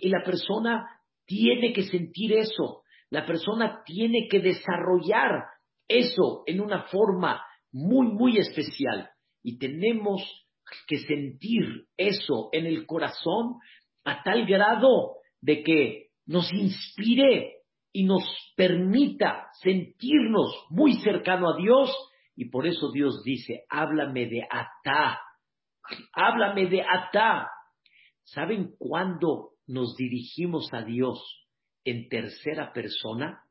Y 0.00 0.08
la 0.08 0.22
persona 0.24 0.86
tiene 1.26 1.72
que 1.72 1.84
sentir 1.84 2.32
eso, 2.32 2.82
la 3.10 3.26
persona 3.26 3.82
tiene 3.84 4.28
que 4.28 4.40
desarrollar 4.40 5.44
eso 5.86 6.42
en 6.46 6.60
una 6.60 6.82
forma 6.84 7.42
muy, 7.72 8.06
muy 8.08 8.38
especial. 8.38 9.10
Y 9.42 9.58
tenemos 9.58 10.22
que 10.86 10.98
sentir 10.98 11.86
eso 11.96 12.50
en 12.52 12.66
el 12.66 12.86
corazón 12.86 13.56
a 14.04 14.22
tal 14.22 14.46
grado 14.46 15.16
de 15.40 15.62
que 15.62 16.08
nos 16.26 16.52
inspire 16.52 17.58
y 17.92 18.04
nos 18.04 18.22
permita 18.56 19.48
sentirnos 19.62 20.66
muy 20.70 20.94
cercano 21.00 21.50
a 21.50 21.56
Dios. 21.56 21.90
Y 22.36 22.50
por 22.50 22.66
eso 22.66 22.90
Dios 22.92 23.22
dice, 23.24 23.64
háblame 23.68 24.26
de 24.26 24.42
Atá, 24.42 25.20
háblame 26.12 26.66
de 26.66 26.82
Atá. 26.82 27.48
¿Saben 28.32 28.74
cuándo 28.78 29.52
nos 29.66 29.96
dirigimos 29.96 30.68
a 30.72 30.82
Dios 30.82 31.46
en 31.84 32.08
tercera 32.08 32.72
persona 32.72 33.42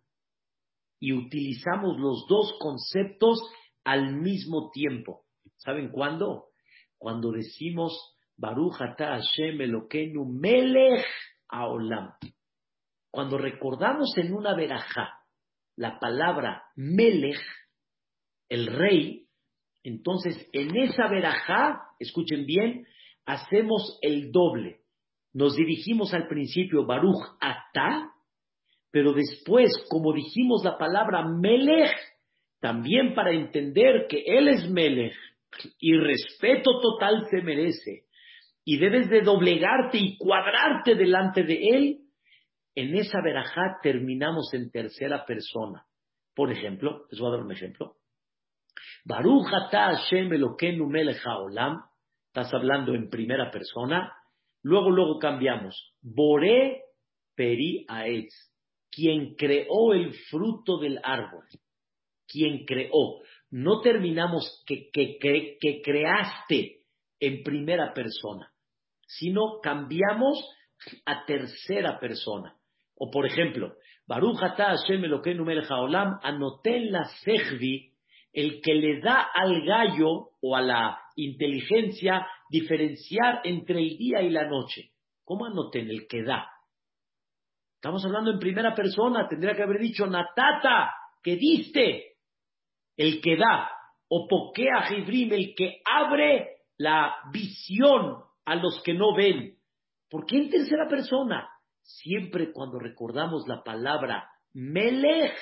y 0.99 1.13
utilizamos 1.13 1.97
los 1.99 2.25
dos 2.27 2.55
conceptos 2.59 3.39
al 3.83 4.15
mismo 4.15 4.69
tiempo. 4.71 5.25
¿Saben 5.57 5.89
cuándo? 5.89 6.49
Cuando 6.97 7.31
decimos 7.31 8.15
Baruch 8.35 8.81
ata 8.81 9.17
Hashem 9.17 9.61
Elokeinu 9.61 10.25
Melech 10.25 11.05
Aolam. 11.49 12.13
Cuando 13.09 13.37
recordamos 13.37 14.15
en 14.17 14.33
una 14.33 14.55
verajá 14.55 15.13
la 15.75 15.99
palabra 15.99 16.63
Melech, 16.75 17.41
el 18.49 18.67
rey, 18.67 19.27
entonces 19.83 20.49
en 20.51 20.75
esa 20.75 21.07
verajá, 21.07 21.81
escuchen 21.99 22.45
bien, 22.45 22.85
hacemos 23.27 23.99
el 24.01 24.31
doble 24.31 24.81
nos 25.37 25.55
dirigimos 25.55 26.15
al 26.15 26.27
principio 26.27 26.83
Baruch 26.87 27.23
Ata, 27.39 28.11
pero 28.89 29.13
después, 29.13 29.69
como 29.87 30.11
dijimos 30.11 30.63
la 30.63 30.79
palabra 30.79 31.27
Melech, 31.27 31.95
también 32.59 33.13
para 33.13 33.31
entender 33.31 34.07
que 34.09 34.23
Él 34.25 34.47
es 34.47 34.67
Melech 34.67 35.13
y 35.79 35.95
respeto 35.95 36.81
total 36.81 37.27
se 37.29 37.43
merece 37.43 38.05
y 38.65 38.79
debes 38.79 39.11
de 39.11 39.21
doblegarte 39.21 39.99
y 39.99 40.17
cuadrarte 40.17 40.95
delante 40.95 41.43
de 41.43 41.69
Él, 41.69 41.99
en 42.73 42.95
esa 42.95 43.21
verajá 43.23 43.77
terminamos 43.83 44.51
en 44.55 44.71
tercera 44.71 45.23
persona. 45.23 45.85
Por 46.33 46.51
ejemplo, 46.51 47.05
les 47.11 47.19
voy 47.19 47.29
a 47.29 47.35
dar 47.37 47.45
un 47.45 47.51
ejemplo. 47.51 47.97
Baruch 49.05 49.53
Ata 49.53 49.97
Hashem 49.97 50.29
Melech 50.29 51.21
Haolam, 51.23 51.77
estás 52.37 52.53
hablando 52.53 52.93
en 52.93 53.09
primera 53.09 53.51
persona, 53.51 54.13
Luego, 54.67 54.89
luego 54.89 55.17
cambiamos. 55.17 55.93
Boré 56.01 56.81
peri 57.35 57.85
aetz. 57.87 58.33
Quien 58.91 59.35
creó 59.35 59.93
el 59.93 60.13
fruto 60.29 60.77
del 60.77 60.99
árbol. 61.03 61.45
Quien 62.27 62.65
creó. 62.65 63.21
No 63.49 63.79
terminamos 63.79 64.63
que, 64.65 64.89
que, 64.91 65.81
creaste 65.81 66.81
en 67.19 67.43
primera 67.43 67.93
persona, 67.93 68.51
sino 69.05 69.61
cambiamos 69.63 70.37
a 71.05 71.25
tercera 71.25 71.97
persona. 71.97 72.57
O 72.95 73.09
por 73.09 73.25
ejemplo, 73.25 73.75
Baruch 74.05 74.37
Hashem 74.37 75.05
Elokeinu 75.05 75.45
melech 75.45 75.71
haolam 75.71 76.19
anoten 76.21 76.91
la 76.91 77.05
sechvi, 77.23 77.93
el 78.33 78.61
que 78.61 78.73
le 78.73 78.99
da 78.99 79.29
al 79.33 79.63
gallo 79.65 80.29
o 80.41 80.55
a 80.55 80.61
la 80.61 80.99
inteligencia 81.15 82.27
diferenciar 82.49 83.41
entre 83.43 83.79
el 83.79 83.97
día 83.97 84.21
y 84.21 84.29
la 84.29 84.47
noche. 84.47 84.91
¿Cómo 85.23 85.45
anoten 85.45 85.89
el 85.89 86.07
que 86.07 86.23
da? 86.23 86.49
Estamos 87.75 88.03
hablando 88.05 88.31
en 88.31 88.39
primera 88.39 88.73
persona, 88.73 89.27
tendría 89.27 89.55
que 89.55 89.63
haber 89.63 89.79
dicho 89.79 90.07
Natata, 90.07 90.93
que 91.21 91.35
diste, 91.35 92.17
el 92.95 93.21
que 93.21 93.37
da, 93.37 93.69
o 94.09 94.27
Pokea 94.27 94.83
Jibrim, 94.87 95.33
el 95.33 95.53
que 95.55 95.81
abre 95.85 96.57
la 96.77 97.15
visión 97.31 98.23
a 98.45 98.55
los 98.55 98.81
que 98.83 98.93
no 98.93 99.13
ven. 99.15 99.57
¿Por 100.09 100.25
qué 100.25 100.37
en 100.37 100.49
tercera 100.49 100.87
persona? 100.87 101.49
Siempre 101.81 102.51
cuando 102.51 102.79
recordamos 102.79 103.47
la 103.47 103.63
palabra 103.63 104.29
Melech, 104.53 105.37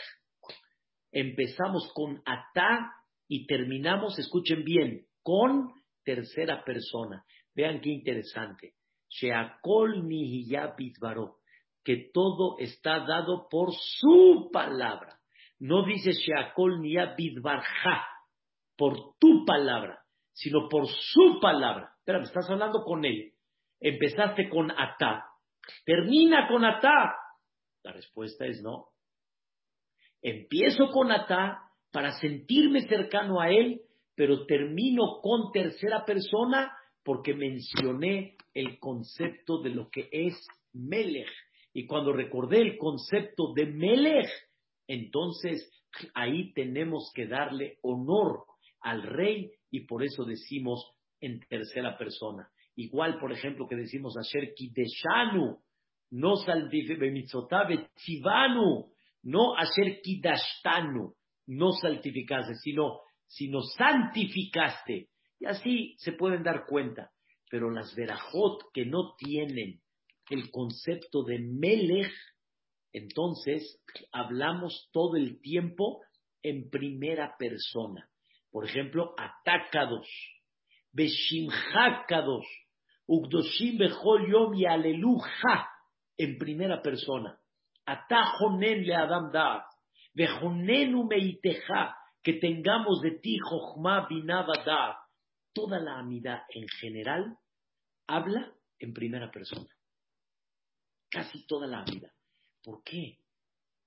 empezamos 1.15 1.89
con 1.93 2.21
Atá 2.25 2.91
y 3.28 3.47
terminamos, 3.47 4.19
escuchen 4.19 4.65
bien, 4.65 5.06
con 5.23 5.71
tercera 6.04 6.63
persona. 6.65 7.25
Vean 7.56 7.80
qué 7.80 7.89
interesante. 7.89 8.73
Sheakol 9.10 10.06
que 11.84 12.10
todo 12.13 12.58
está 12.60 13.06
dado 13.06 13.47
por 13.49 13.69
su 13.73 14.49
palabra. 14.51 15.17
No 15.58 15.86
dice 15.86 16.12
Sheakol 16.12 16.82
Bidbarja, 16.82 18.06
por 18.75 19.15
tu 19.17 19.45
palabra, 19.45 20.04
sino 20.34 20.67
por 20.67 20.86
su 20.88 21.39
palabra. 21.41 21.93
Espera, 21.99 22.19
me 22.19 22.25
estás 22.25 22.49
hablando 22.49 22.84
con 22.84 23.06
él. 23.06 23.32
Empezaste 23.80 24.49
con 24.49 24.69
Atá. 24.69 25.30
Termina 25.86 26.49
con 26.49 26.65
Atá. 26.65 27.15
La 27.84 27.93
respuesta 27.93 28.45
es 28.45 28.62
no. 28.62 28.94
Empiezo 30.28 30.90
con 30.90 31.12
Atá 31.12 31.70
para 31.92 32.14
sentirme 32.14 32.82
cercano 32.88 33.40
a 33.40 33.52
él, 33.52 33.82
pero 34.16 34.48
termino 34.48 35.20
con 35.22 35.52
tercera 35.52 36.04
persona 36.04 36.72
porque 37.04 37.36
mencioné 37.36 38.36
el 38.56 38.80
concepto 38.80 39.62
de 39.62 39.70
lo 39.70 39.88
que 39.92 40.10
es 40.12 40.34
Melech. 40.74 41.30
Y 41.74 41.86
cuando 41.86 42.12
recordé 42.12 42.62
el 42.62 42.76
concepto 42.80 43.54
de 43.54 43.68
Melech, 43.68 44.28
entonces 44.88 45.72
ahí 46.16 46.52
tenemos 46.54 47.12
que 47.14 47.28
darle 47.28 47.78
honor 47.84 48.46
al 48.82 49.04
rey 49.04 49.52
y 49.70 49.82
por 49.82 50.04
eso 50.04 50.26
decimos 50.26 50.92
en 51.22 51.40
tercera 51.42 52.00
persona. 52.00 52.50
Igual, 52.76 53.20
por 53.20 53.32
ejemplo, 53.32 53.68
que 53.68 53.76
decimos 53.76 54.18
Asher 54.18 54.56
Kideshanu, 54.56 55.60
no 56.10 56.36
Saltificaste, 56.38 57.92
no 59.26 59.56
Asher 59.58 60.02
Kidashtanu, 60.04 61.16
no 61.48 61.72
saltificaste, 61.72 62.56
sino, 62.56 63.00
sino 63.26 63.62
santificaste. 63.62 65.10
Y 65.40 65.46
así 65.46 65.96
se 65.98 66.14
pueden 66.14 66.44
dar 66.44 66.66
cuenta. 66.68 67.12
Pero 67.50 67.72
las 67.72 67.94
verajot 67.96 68.72
que 68.72 68.86
no 68.86 69.16
tienen 69.18 69.82
el 70.30 70.52
concepto 70.52 71.24
de 71.24 71.40
Melech, 71.40 72.14
entonces 72.94 73.82
hablamos 74.12 74.90
todo 74.92 75.16
el 75.18 75.42
tiempo 75.42 76.02
en 76.44 76.70
primera 76.70 77.36
persona. 77.38 78.08
Por 78.52 78.66
ejemplo, 78.66 79.16
atácados, 79.18 80.08
beshimhakados, 80.92 82.46
ugdoshim 83.08 83.78
bechol 83.80 84.32
yom 84.32 84.54
y 84.54 84.66
aleluja, 84.66 85.70
en 86.16 86.38
primera 86.38 86.82
persona. 86.82 87.40
Atajonen 87.86 88.84
le 88.86 88.95
adam 88.95 89.32
da, 89.32 89.65
bejonenu 90.13 91.06
meiteja, 91.08 91.95
que 92.24 92.34
tengamos 92.34 93.02
de 93.02 93.12
ti 93.21 93.38
jochma 93.38 94.08
binavada. 94.08 94.98
Toda 95.54 95.80
la 95.80 96.00
amidad 96.00 96.41
en 96.50 96.67
general 96.67 97.38
habla 98.08 98.52
en 98.80 98.93
primera 98.93 99.32
persona. 99.32 99.69
Casi 101.10 101.45
toda 101.45 101.67
la 101.67 101.84
vida. 101.84 102.12
¿Por 102.63 102.84
qué? 102.84 103.19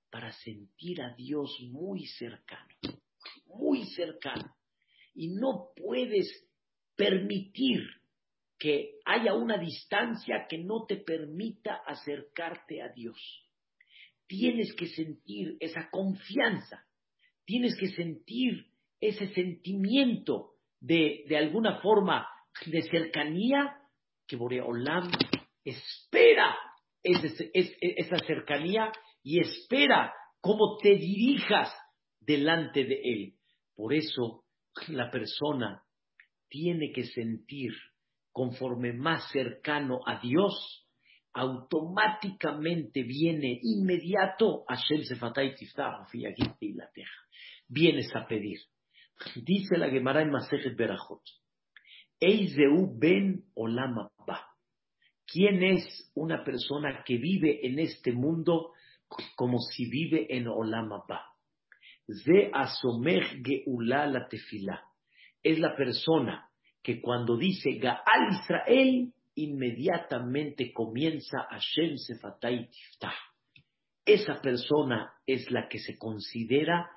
Para 0.09 0.31
sentir 0.31 1.01
a 1.01 1.13
Dios 1.13 1.59
muy 1.69 2.05
cercano, 2.05 2.73
muy 3.45 3.85
cercano 3.87 4.55
y 5.13 5.35
no 5.35 5.71
puedes 5.75 6.49
permitir 6.95 7.81
que 8.57 8.99
haya 9.05 9.33
una 9.33 9.57
distancia 9.57 10.47
que 10.49 10.57
no 10.57 10.85
te 10.85 10.97
permita 10.97 11.75
acercarte 11.85 12.81
a 12.81 12.89
Dios. 12.89 13.17
Tienes 14.29 14.75
que 14.75 14.85
sentir 14.85 15.57
esa 15.59 15.89
confianza, 15.89 16.85
tienes 17.45 17.75
que 17.79 17.87
sentir 17.87 18.67
ese 19.01 19.33
sentimiento 19.33 20.51
de, 20.79 21.25
de 21.27 21.35
alguna 21.35 21.81
forma 21.81 22.27
de 22.67 22.83
cercanía 22.83 23.75
que 24.27 24.35
Boreolam 24.35 25.09
espera 25.63 26.55
esa 27.01 28.19
cercanía 28.19 28.91
y 29.23 29.39
espera 29.39 30.13
cómo 30.41 30.77
te 30.77 30.89
dirijas 30.89 31.73
delante 32.19 32.83
de 32.83 33.01
Él. 33.03 33.33
Por 33.73 33.95
eso 33.95 34.43
la 34.89 35.09
persona 35.09 35.81
tiene 36.49 36.91
que 36.93 37.05
sentir 37.05 37.71
conforme 38.31 38.93
más 38.93 39.31
cercano 39.31 40.01
a 40.05 40.19
Dios, 40.19 40.87
automáticamente 41.33 43.03
viene 43.03 43.59
inmediato 43.61 44.65
Hashem 44.67 45.03
Sefatay 45.03 45.55
Tiftah, 45.55 46.07
y 46.13 46.73
la 46.73 46.89
teja. 46.91 47.11
Vienes 47.67 48.13
a 48.15 48.27
pedir. 48.27 48.59
Dice 49.35 49.77
la 49.77 49.89
Gemara 49.89 50.21
en 50.21 50.31
Masejet 50.31 50.75
Berachot. 50.75 51.21
Eizeu 52.19 52.97
ben 52.97 53.45
olama 53.55 54.09
ba. 54.25 54.45
¿Quién 55.25 55.63
es 55.63 56.11
una 56.15 56.43
persona 56.43 57.03
que 57.05 57.17
vive 57.17 57.65
en 57.65 57.79
este 57.79 58.11
mundo 58.11 58.73
como 59.35 59.59
si 59.59 59.89
vive 59.89 60.25
en 60.35 60.47
olama 60.47 61.03
ba? 61.07 61.25
Ze 62.07 62.49
asomech 62.51 63.43
geula 63.43 64.07
la 64.07 64.27
tefila. 64.27 64.83
Es 65.43 65.59
la 65.59 65.75
persona 65.75 66.49
que 66.81 66.99
cuando 67.01 67.37
dice 67.37 67.73
Gaal 67.73 68.31
Israel, 68.31 69.13
inmediatamente 69.43 70.71
comienza 70.73 71.47
Hashem 71.49 71.97
Sefatay 71.97 72.69
Tiftah. 72.69 73.15
Esa 74.05 74.41
persona 74.41 75.13
es 75.25 75.49
la 75.51 75.67
que 75.67 75.79
se 75.79 75.97
considera 75.97 76.89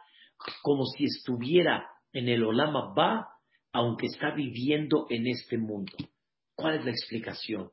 como 0.63 0.85
si 0.87 1.05
estuviera 1.05 1.89
en 2.13 2.29
el 2.29 2.43
Olama 2.45 2.93
Ba, 2.95 3.29
aunque 3.73 4.07
está 4.07 4.35
viviendo 4.35 5.07
en 5.09 5.27
este 5.27 5.59
mundo. 5.59 5.93
¿Cuál 6.55 6.79
es 6.79 6.85
la 6.85 6.91
explicación? 6.91 7.71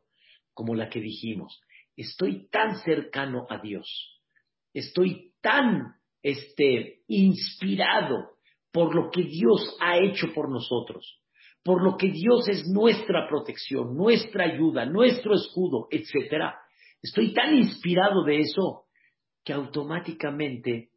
Como 0.54 0.76
la 0.76 0.90
que 0.90 1.00
dijimos. 1.00 1.60
Estoy 1.96 2.48
tan 2.50 2.78
cercano 2.80 3.46
a 3.50 3.60
Dios. 3.60 4.22
Estoy 4.74 5.34
tan 5.42 5.96
este, 6.22 7.02
inspirado 7.08 8.38
por 8.72 8.96
lo 8.96 9.10
que 9.10 9.24
Dios 9.24 9.76
ha 9.82 9.98
hecho 9.98 10.28
por 10.34 10.50
nosotros, 10.50 11.22
por 11.64 11.84
lo 11.84 11.98
que 11.98 12.10
Dios 12.10 12.48
es 12.48 12.68
nuestra 12.68 13.28
protección, 13.28 13.96
nuestra 13.96 14.46
ayuda, 14.46 14.86
nuestro 14.86 15.36
escudo, 15.36 15.88
etc. 15.92 16.56
Estoy 17.02 17.34
tan 17.34 17.56
inspirado 17.56 18.24
de 18.24 18.40
eso 18.40 18.86
que 19.44 19.54
automáticamente 19.54 20.90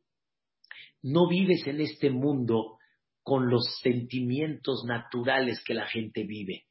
no 1.03 1.29
vives 1.29 1.67
en 1.67 1.81
este 1.81 2.11
mundo 2.11 2.79
con 3.23 3.49
los 3.49 3.79
sentimientos 3.81 4.85
naturales 4.87 5.63
que 5.65 5.75
la 5.75 5.87
gente 5.87 6.25
vive, 6.25 6.65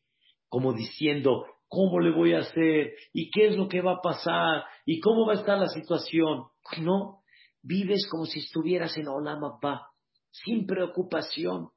como 0.49 0.73
diciendo, 0.73 1.45
¿cómo 1.67 1.99
le 1.99 2.11
voy 2.11 2.33
a 2.33 2.39
hacer? 2.39 2.93
¿Y 3.13 3.29
qué 3.31 3.47
es 3.47 3.57
lo 3.57 3.67
que 3.67 3.81
va 3.81 3.93
a 3.93 4.01
pasar? 4.01 4.63
¿Y 4.85 4.99
cómo 4.99 5.25
va 5.25 5.33
a 5.33 5.37
estar 5.37 5.57
la 5.57 5.67
situación? 5.67 6.45
No, 6.81 7.21
Vives 7.63 8.07
como 8.09 8.25
si 8.25 8.39
estuvieras 8.39 8.97
en 8.97 9.07
Olam 9.07 9.43
Abba, 9.43 9.89
sin 10.31 10.65
preocupación, 10.65 11.69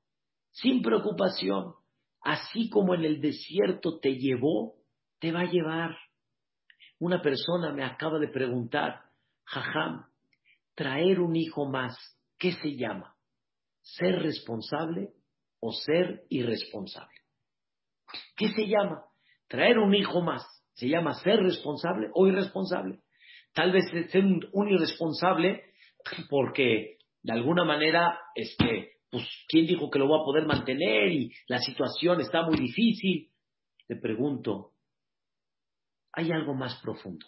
sin 0.51 0.81
preocupación. 0.83 1.75
Así 2.25 2.71
como 2.71 2.95
en 2.95 3.05
el 3.05 3.21
desierto 3.21 3.99
te 4.01 4.15
llevó, 4.17 4.77
te 5.21 5.31
va 5.31 5.41
a 5.41 5.51
llevar. 5.51 5.97
Una 6.99 7.21
persona 7.21 7.71
me 7.73 7.85
acaba 7.85 8.19
de 8.19 8.29
preguntar, 8.29 9.03
Jajam, 9.45 10.07
traer 10.75 11.21
un 11.21 11.37
hijo 11.37 11.67
más, 11.69 11.97
¿qué 12.39 12.53
se 12.53 12.77
llama? 12.77 13.15
¿Ser 13.83 14.23
responsable 14.23 15.11
o 15.61 15.73
ser 15.73 16.25
irresponsable? 16.31 17.15
¿Qué 18.37 18.49
se 18.49 18.67
llama? 18.67 19.05
Traer 19.47 19.79
un 19.79 19.95
hijo 19.95 20.23
más, 20.23 20.43
¿se 20.73 20.89
llama 20.89 21.15
ser 21.15 21.41
responsable 21.41 22.09
o 22.15 22.27
irresponsable? 22.27 23.01
Tal 23.53 23.71
vez 23.71 23.85
ser 24.11 24.25
un 24.25 24.69
irresponsable 24.69 25.63
porque 26.31 26.97
de 27.23 27.33
alguna 27.33 27.65
manera, 27.65 28.19
este, 28.35 28.94
pues, 29.19 29.29
¿quién 29.49 29.67
dijo 29.67 29.91
que 29.91 29.99
lo 29.99 30.09
va 30.09 30.21
a 30.21 30.25
poder 30.25 30.47
mantener? 30.47 31.13
Y 31.13 31.33
la 31.47 31.61
situación 31.61 32.21
está 32.21 32.43
muy 32.43 32.59
difícil. 32.59 33.31
Te 33.87 33.97
pregunto, 33.97 34.73
hay 36.13 36.33
algo 36.33 36.55
más 36.55 36.81
profundo. 36.83 37.27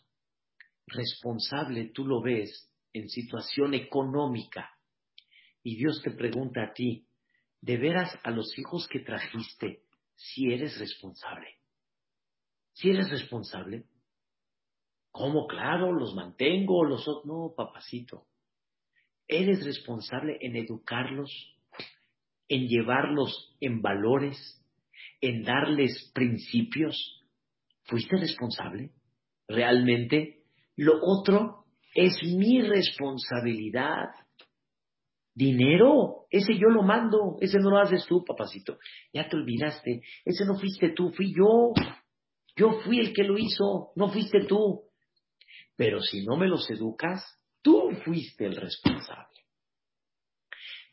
Responsable 0.87 1.91
tú 1.95 2.07
lo 2.07 2.21
ves 2.21 2.73
en 2.93 3.09
situación 3.09 3.75
económica. 3.75 4.71
Y 5.63 5.77
Dios 5.77 6.01
te 6.03 6.11
pregunta 6.11 6.63
a 6.63 6.73
ti, 6.73 7.07
¿de 7.61 7.77
veras 7.77 8.17
a 8.23 8.31
los 8.31 8.59
hijos 8.59 8.89
que 8.89 9.01
trajiste 9.01 9.83
si 10.15 10.53
eres 10.53 10.79
responsable? 10.79 11.49
Si 12.73 12.91
eres 12.91 13.11
responsable, 13.11 13.87
¿Cómo? 15.17 15.47
Claro, 15.47 15.95
los 15.95 16.15
mantengo, 16.15 16.85
los. 16.85 17.07
No, 17.25 17.55
papacito. 17.57 18.27
Eres 19.27 19.65
responsable 19.65 20.37
en 20.43 20.57
educarlos, 20.57 21.56
en 22.49 22.69
llevarlos 22.69 23.57
en 23.61 23.83
valores, 23.83 24.63
en 25.21 25.43
darles 25.43 26.11
principios. 26.15 27.23
¿Fuiste 27.85 28.17
responsable? 28.17 28.91
¿Realmente? 29.49 30.43
Lo 30.77 30.95
otro 31.03 31.65
es 31.95 32.23
mi 32.23 32.61
responsabilidad. 32.61 34.11
Dinero, 35.35 36.27
ese 36.31 36.55
yo 36.55 36.69
lo 36.69 36.83
mando, 36.83 37.37
ese 37.41 37.59
no 37.59 37.71
lo 37.71 37.79
haces 37.79 38.07
tú, 38.07 38.25
papacito. 38.25 38.79
Ya 39.13 39.29
te 39.29 39.37
olvidaste, 39.37 40.03
ese 40.25 40.45
no 40.47 40.59
fuiste 40.59 40.91
tú, 40.91 41.11
fui 41.11 41.35
yo. 41.35 41.73
Yo 42.57 42.81
fui 42.85 43.01
el 43.01 43.13
que 43.13 43.23
lo 43.23 43.37
hizo, 43.37 43.93
no 43.97 44.09
fuiste 44.09 44.47
tú. 44.47 44.85
Pero 45.77 46.01
si 46.01 46.25
no 46.25 46.37
me 46.37 46.49
los 46.49 46.69
educas, 46.71 47.23
tú 47.61 47.91
fuiste 48.05 48.47
el 48.47 48.57
responsable. 48.57 49.46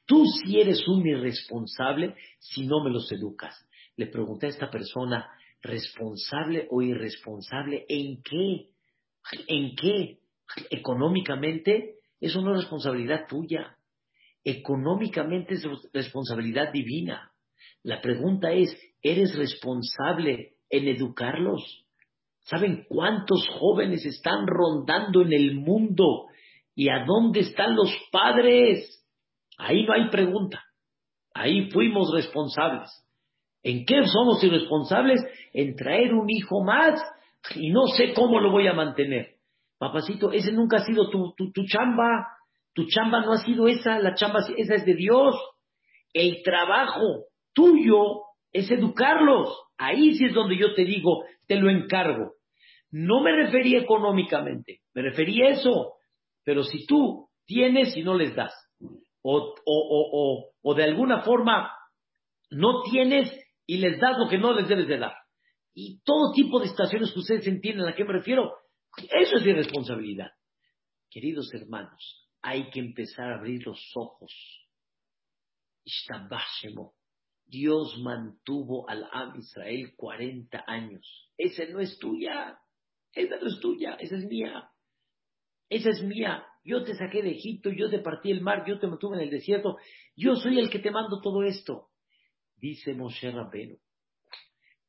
Tú 0.06 0.26
sí 0.26 0.60
eres 0.60 0.86
un 0.88 1.06
irresponsable 1.08 2.16
si 2.39 2.68
no 2.68 2.84
me 2.84 2.91
los 2.91 3.12
educas. 3.12 3.56
Le 3.95 4.08
pregunté 4.08 4.47
a 4.47 4.49
esta 4.49 4.70
persona, 4.70 5.30
¿responsable 5.62 6.68
o 6.72 6.82
irresponsable 6.82 7.86
en 7.88 8.22
qué? 8.22 8.70
¿En 9.47 9.76
qué? 9.76 10.20
Económicamente, 10.70 11.95
eso 12.20 12.41
no 12.41 12.51
es 12.51 12.62
responsabilidad 12.62 13.28
tuya. 13.28 13.78
Económicamente 14.43 15.54
es 15.54 15.66
responsabilidad 15.93 16.72
divina. 16.74 17.32
La 17.84 18.01
pregunta 18.01 18.51
es, 18.51 18.78
¿eres 19.01 19.36
responsable 19.36 20.56
en 20.70 20.88
educarlos? 20.88 21.86
¿Saben 22.41 22.86
cuántos 22.89 23.47
jóvenes 23.58 24.06
están 24.06 24.47
rondando 24.47 25.22
en 25.22 25.32
el 25.32 25.56
mundo? 25.56 26.26
¿Y 26.76 26.89
a 26.89 27.06
dónde 27.06 27.41
están 27.41 27.76
los 27.76 27.89
padres? 28.12 29.03
Ahí 29.58 29.86
no 29.86 29.93
hay 29.93 30.10
pregunta. 30.10 30.64
Ahí 31.34 31.70
fuimos 31.72 32.12
responsables. 32.14 32.89
¿En 33.64 33.86
qué 33.86 34.06
somos 34.06 34.43
irresponsables? 34.43 35.22
En 35.54 35.76
traer 35.76 36.14
un 36.14 36.30
hijo 36.30 36.64
más 36.64 37.01
y 37.56 37.72
no 37.72 37.88
sé 37.88 38.14
cómo 38.14 38.39
lo 38.39 38.51
voy 38.51 38.68
a 38.68 38.74
mantener. 38.74 39.36
Papacito, 39.78 40.32
ese 40.32 40.51
nunca 40.51 40.78
ha 40.78 40.86
sido 40.86 41.10
tu, 41.10 41.34
tu, 41.36 41.66
chamba. 41.66 42.28
Tu 42.74 42.86
chamba 42.88 43.22
no 43.22 43.34
ha 43.34 43.38
sido 43.38 43.68
esa, 43.68 43.99
la 43.99 44.16
chamba 44.16 44.41
esa 44.56 44.76
es 44.76 44.86
de 44.86 44.95
Dios. 44.95 45.36
El 46.14 46.41
trabajo 46.43 47.26
tuyo 47.54 48.22
es 48.51 48.70
educarlos. 48.72 49.49
Ahí 49.78 50.16
sí 50.16 50.26
es 50.26 50.34
donde 50.34 50.58
yo 50.58 50.74
te 50.74 50.86
digo, 50.86 51.24
te 51.47 51.56
lo 51.56 51.70
encargo. 51.70 52.34
No 52.91 53.22
me 53.22 53.32
refería 53.32 53.80
económicamente, 53.80 54.82
me 54.93 55.01
refería 55.01 55.47
a 55.47 55.49
eso. 55.51 55.93
Pero 56.43 56.64
si 56.64 56.86
tú 56.86 57.30
tienes 57.45 57.95
y 57.97 58.04
no 58.04 58.16
les 58.16 58.36
das, 58.36 58.54
o, 59.24 59.55
o, 59.65 60.53
o, 60.61 60.74
de 60.76 60.84
alguna 60.84 61.21
forma 61.24 61.71
no 62.51 62.84
tienes 62.84 63.32
y 63.65 63.78
les 63.78 63.99
das 63.99 64.17
lo 64.17 64.30
que 64.30 64.38
no 64.38 64.53
les 64.53 64.67
debes 64.67 64.88
de 64.88 64.99
dar. 64.99 65.15
Y 65.74 66.01
todo 66.03 66.34
tipo 66.34 66.59
de 66.59 66.67
situaciones 66.67 67.11
que 67.11 67.19
ustedes 67.19 67.47
entienden 67.47 67.88
a 67.88 67.95
qué 67.95 68.03
me 68.03 68.13
refiero, 68.13 68.53
eso 68.97 69.38
es 69.38 69.45
irresponsabilidad. 69.45 70.32
Queridos 71.09 71.51
hermanos, 71.53 72.30
hay 72.41 72.69
que 72.69 72.80
empezar 72.80 73.32
a 73.32 73.38
abrir 73.38 73.65
los 73.65 73.80
ojos. 73.95 74.32
Dios 77.45 77.97
mantuvo 77.99 78.89
al 78.89 79.07
Am 79.11 79.38
Israel 79.38 79.93
40 79.95 80.63
años. 80.67 81.32
Esa 81.38 81.65
no 81.65 81.80
es 81.80 81.97
tuya. 81.97 82.57
Esa 83.11 83.38
no 83.38 83.47
es 83.47 83.59
tuya. 83.59 83.95
Esa 83.99 84.17
es 84.17 84.26
mía. 84.26 84.69
Esa 85.69 85.89
es 85.89 86.03
mía. 86.03 86.45
Yo 86.64 86.84
te 86.84 86.95
saqué 86.95 87.22
de 87.22 87.32
Egipto, 87.32 87.70
yo 87.72 87.89
te 87.89 87.99
partí 87.99 88.32
el 88.32 88.41
mar, 88.41 88.64
yo 88.66 88.80
te 88.80 88.88
mantuve 88.88 89.18
en 89.18 89.24
el 89.24 89.30
desierto. 89.30 89.78
Yo 90.16 90.36
soy 90.36 90.59
el 90.59 90.70
que 90.70 90.80
te 90.80 90.91
mando 90.91 91.20
todo 91.22 91.43
esto. 91.43 91.89
Dice 92.55 92.93
Moshe 92.93 93.32
Rabbeinu. 93.32 93.78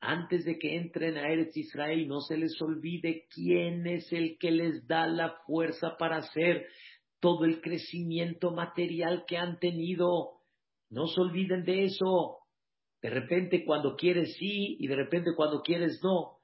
Antes 0.01 0.45
de 0.45 0.59
que 0.59 0.77
entren 0.77 1.17
a 1.17 1.29
Eretz 1.29 1.57
Israel, 1.57 2.07
no 2.07 2.21
se 2.21 2.37
les 2.37 2.61
olvide 2.61 3.27
quién 3.35 3.87
es 3.87 4.13
el 4.13 4.37
que 4.39 4.51
les 4.51 4.87
da 4.87 5.07
la 5.07 5.39
fuerza 5.47 5.97
para 5.99 6.19
hacer 6.19 6.67
todo 7.21 7.47
el 7.47 7.61
crecimiento 7.63 8.51
material 8.51 9.25
que 9.27 9.39
han 9.39 9.59
tenido. 9.59 10.41
No 10.91 11.07
se 11.07 11.21
olviden 11.21 11.65
de 11.65 11.85
eso. 11.85 12.39
De 13.01 13.11
repente 13.11 13.65
cuando 13.65 13.97
quieres 13.97 14.37
sí 14.37 14.77
y 14.79 14.87
de 14.87 14.95
repente 14.95 15.31
cuando 15.35 15.63
quieres 15.63 16.01
no. 16.03 16.37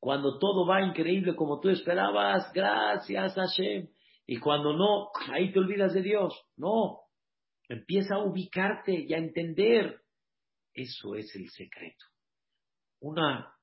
Cuando 0.00 0.38
todo 0.38 0.66
va 0.66 0.82
increíble 0.82 1.34
como 1.34 1.60
tú 1.60 1.70
esperabas, 1.70 2.52
gracias 2.52 3.34
Hashem. 3.34 3.88
Y 4.26 4.38
cuando 4.38 4.72
no, 4.72 5.10
ahí 5.32 5.52
te 5.52 5.58
olvidas 5.58 5.92
de 5.92 6.02
Dios. 6.02 6.34
No, 6.56 7.00
empieza 7.68 8.16
a 8.16 8.24
ubicarte 8.24 8.92
y 9.06 9.12
a 9.12 9.18
entender. 9.18 10.00
Eso 10.72 11.14
es 11.14 11.34
el 11.36 11.50
secreto. 11.50 12.04
Una, 13.00 13.54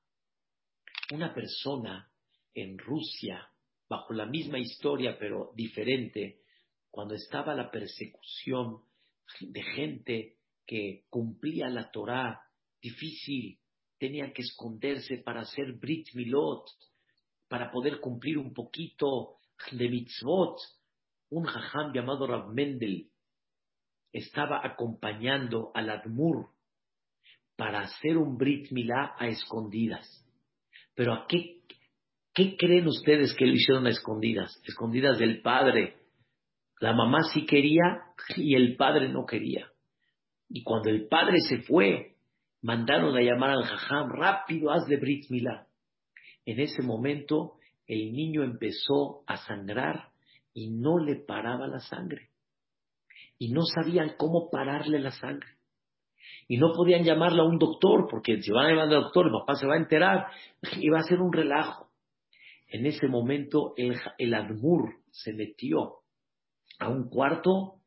una 1.12 1.34
persona 1.34 2.10
en 2.54 2.78
Rusia, 2.78 3.48
bajo 3.88 4.12
la 4.12 4.26
misma 4.26 4.58
historia 4.58 5.18
pero 5.18 5.52
diferente, 5.54 6.40
cuando 6.90 7.14
estaba 7.14 7.54
la 7.54 7.70
persecución 7.70 8.82
de 9.40 9.62
gente 9.62 10.36
que 10.66 11.04
cumplía 11.08 11.68
la 11.68 11.90
Torah 11.90 12.40
difícil, 12.80 13.58
tenían 13.98 14.32
que 14.32 14.42
esconderse 14.42 15.18
para 15.18 15.42
hacer 15.42 15.72
Brit 15.74 16.08
Milot, 16.14 16.66
para 17.48 17.70
poder 17.70 18.00
cumplir 18.00 18.38
un 18.38 18.52
poquito 18.52 19.38
de 19.70 19.88
mitzvot. 19.88 20.58
Un 21.30 21.44
jajam 21.44 21.92
llamado 21.92 22.26
Rav 22.26 22.52
Mendel 22.52 23.08
estaba 24.12 24.60
acompañando 24.64 25.70
al 25.74 25.90
Admur 25.90 26.50
para 27.56 27.80
hacer 27.80 28.18
un 28.18 28.36
Brit 28.36 28.70
Milá 28.70 29.14
a 29.18 29.28
escondidas. 29.28 30.06
Pero 30.94 31.14
¿a 31.14 31.26
qué, 31.26 31.60
qué 32.34 32.56
creen 32.56 32.86
ustedes 32.86 33.34
que 33.34 33.46
lo 33.46 33.54
hicieron 33.54 33.86
a 33.86 33.90
escondidas? 33.90 34.60
Escondidas 34.66 35.18
del 35.18 35.40
padre. 35.40 35.96
La 36.80 36.92
mamá 36.92 37.20
sí 37.32 37.46
quería 37.46 38.02
y 38.36 38.54
el 38.54 38.76
padre 38.76 39.08
no 39.08 39.24
quería. 39.24 39.70
Y 40.48 40.62
cuando 40.62 40.90
el 40.90 41.08
padre 41.08 41.38
se 41.48 41.62
fue, 41.62 42.16
mandaron 42.60 43.16
a 43.16 43.22
llamar 43.22 43.50
al 43.50 43.64
jajam, 43.64 44.10
rápido, 44.10 44.70
haz 44.70 44.86
de 44.86 44.96
Brit 44.96 45.30
Milá. 45.30 45.66
En 46.44 46.60
ese 46.60 46.82
momento 46.82 47.54
el 47.92 48.12
niño 48.12 48.42
empezó 48.42 49.22
a 49.26 49.36
sangrar 49.36 50.08
y 50.54 50.70
no 50.70 50.98
le 50.98 51.16
paraba 51.16 51.66
la 51.66 51.80
sangre. 51.80 52.30
Y 53.38 53.50
no 53.50 53.64
sabían 53.66 54.14
cómo 54.16 54.48
pararle 54.50 54.98
la 54.98 55.10
sangre. 55.10 55.50
Y 56.48 56.56
no 56.56 56.72
podían 56.72 57.04
llamarle 57.04 57.42
a 57.42 57.44
un 57.44 57.58
doctor, 57.58 58.06
porque 58.10 58.40
si 58.40 58.50
van 58.50 58.66
a 58.66 58.68
llamar 58.70 58.84
al 58.84 59.02
doctor, 59.02 59.26
el 59.26 59.32
papá 59.32 59.56
se 59.56 59.66
va 59.66 59.74
a 59.74 59.78
enterar 59.78 60.26
y 60.80 60.88
va 60.88 61.00
a 61.00 61.04
ser 61.04 61.20
un 61.20 61.34
relajo. 61.34 61.90
En 62.68 62.86
ese 62.86 63.08
momento 63.08 63.74
el, 63.76 63.94
el 64.16 64.32
Admur 64.32 64.94
se 65.10 65.34
metió 65.34 65.98
a 66.78 66.88
un 66.88 67.10
cuarto 67.10 67.80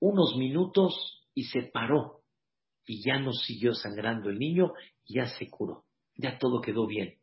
unos 0.00 0.34
minutos 0.38 1.28
y 1.34 1.44
se 1.44 1.62
paró. 1.62 2.22
Y 2.86 3.04
ya 3.04 3.18
no 3.18 3.32
siguió 3.32 3.74
sangrando 3.74 4.30
el 4.30 4.38
niño, 4.38 4.72
ya 5.06 5.26
se 5.26 5.50
curó. 5.50 5.84
Ya 6.16 6.38
todo 6.38 6.62
quedó 6.62 6.86
bien. 6.86 7.18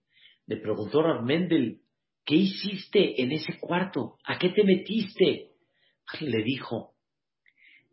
Le 0.46 0.58
preguntó 0.58 1.02
a 1.02 1.22
Mendel, 1.22 1.82
¿qué 2.30 2.36
hiciste 2.36 3.24
en 3.24 3.32
ese 3.32 3.58
cuarto? 3.60 4.18
¿A 4.24 4.38
qué 4.38 4.50
te 4.50 4.64
metiste? 4.64 5.50
Le 6.22 6.44
dijo, 6.44 6.94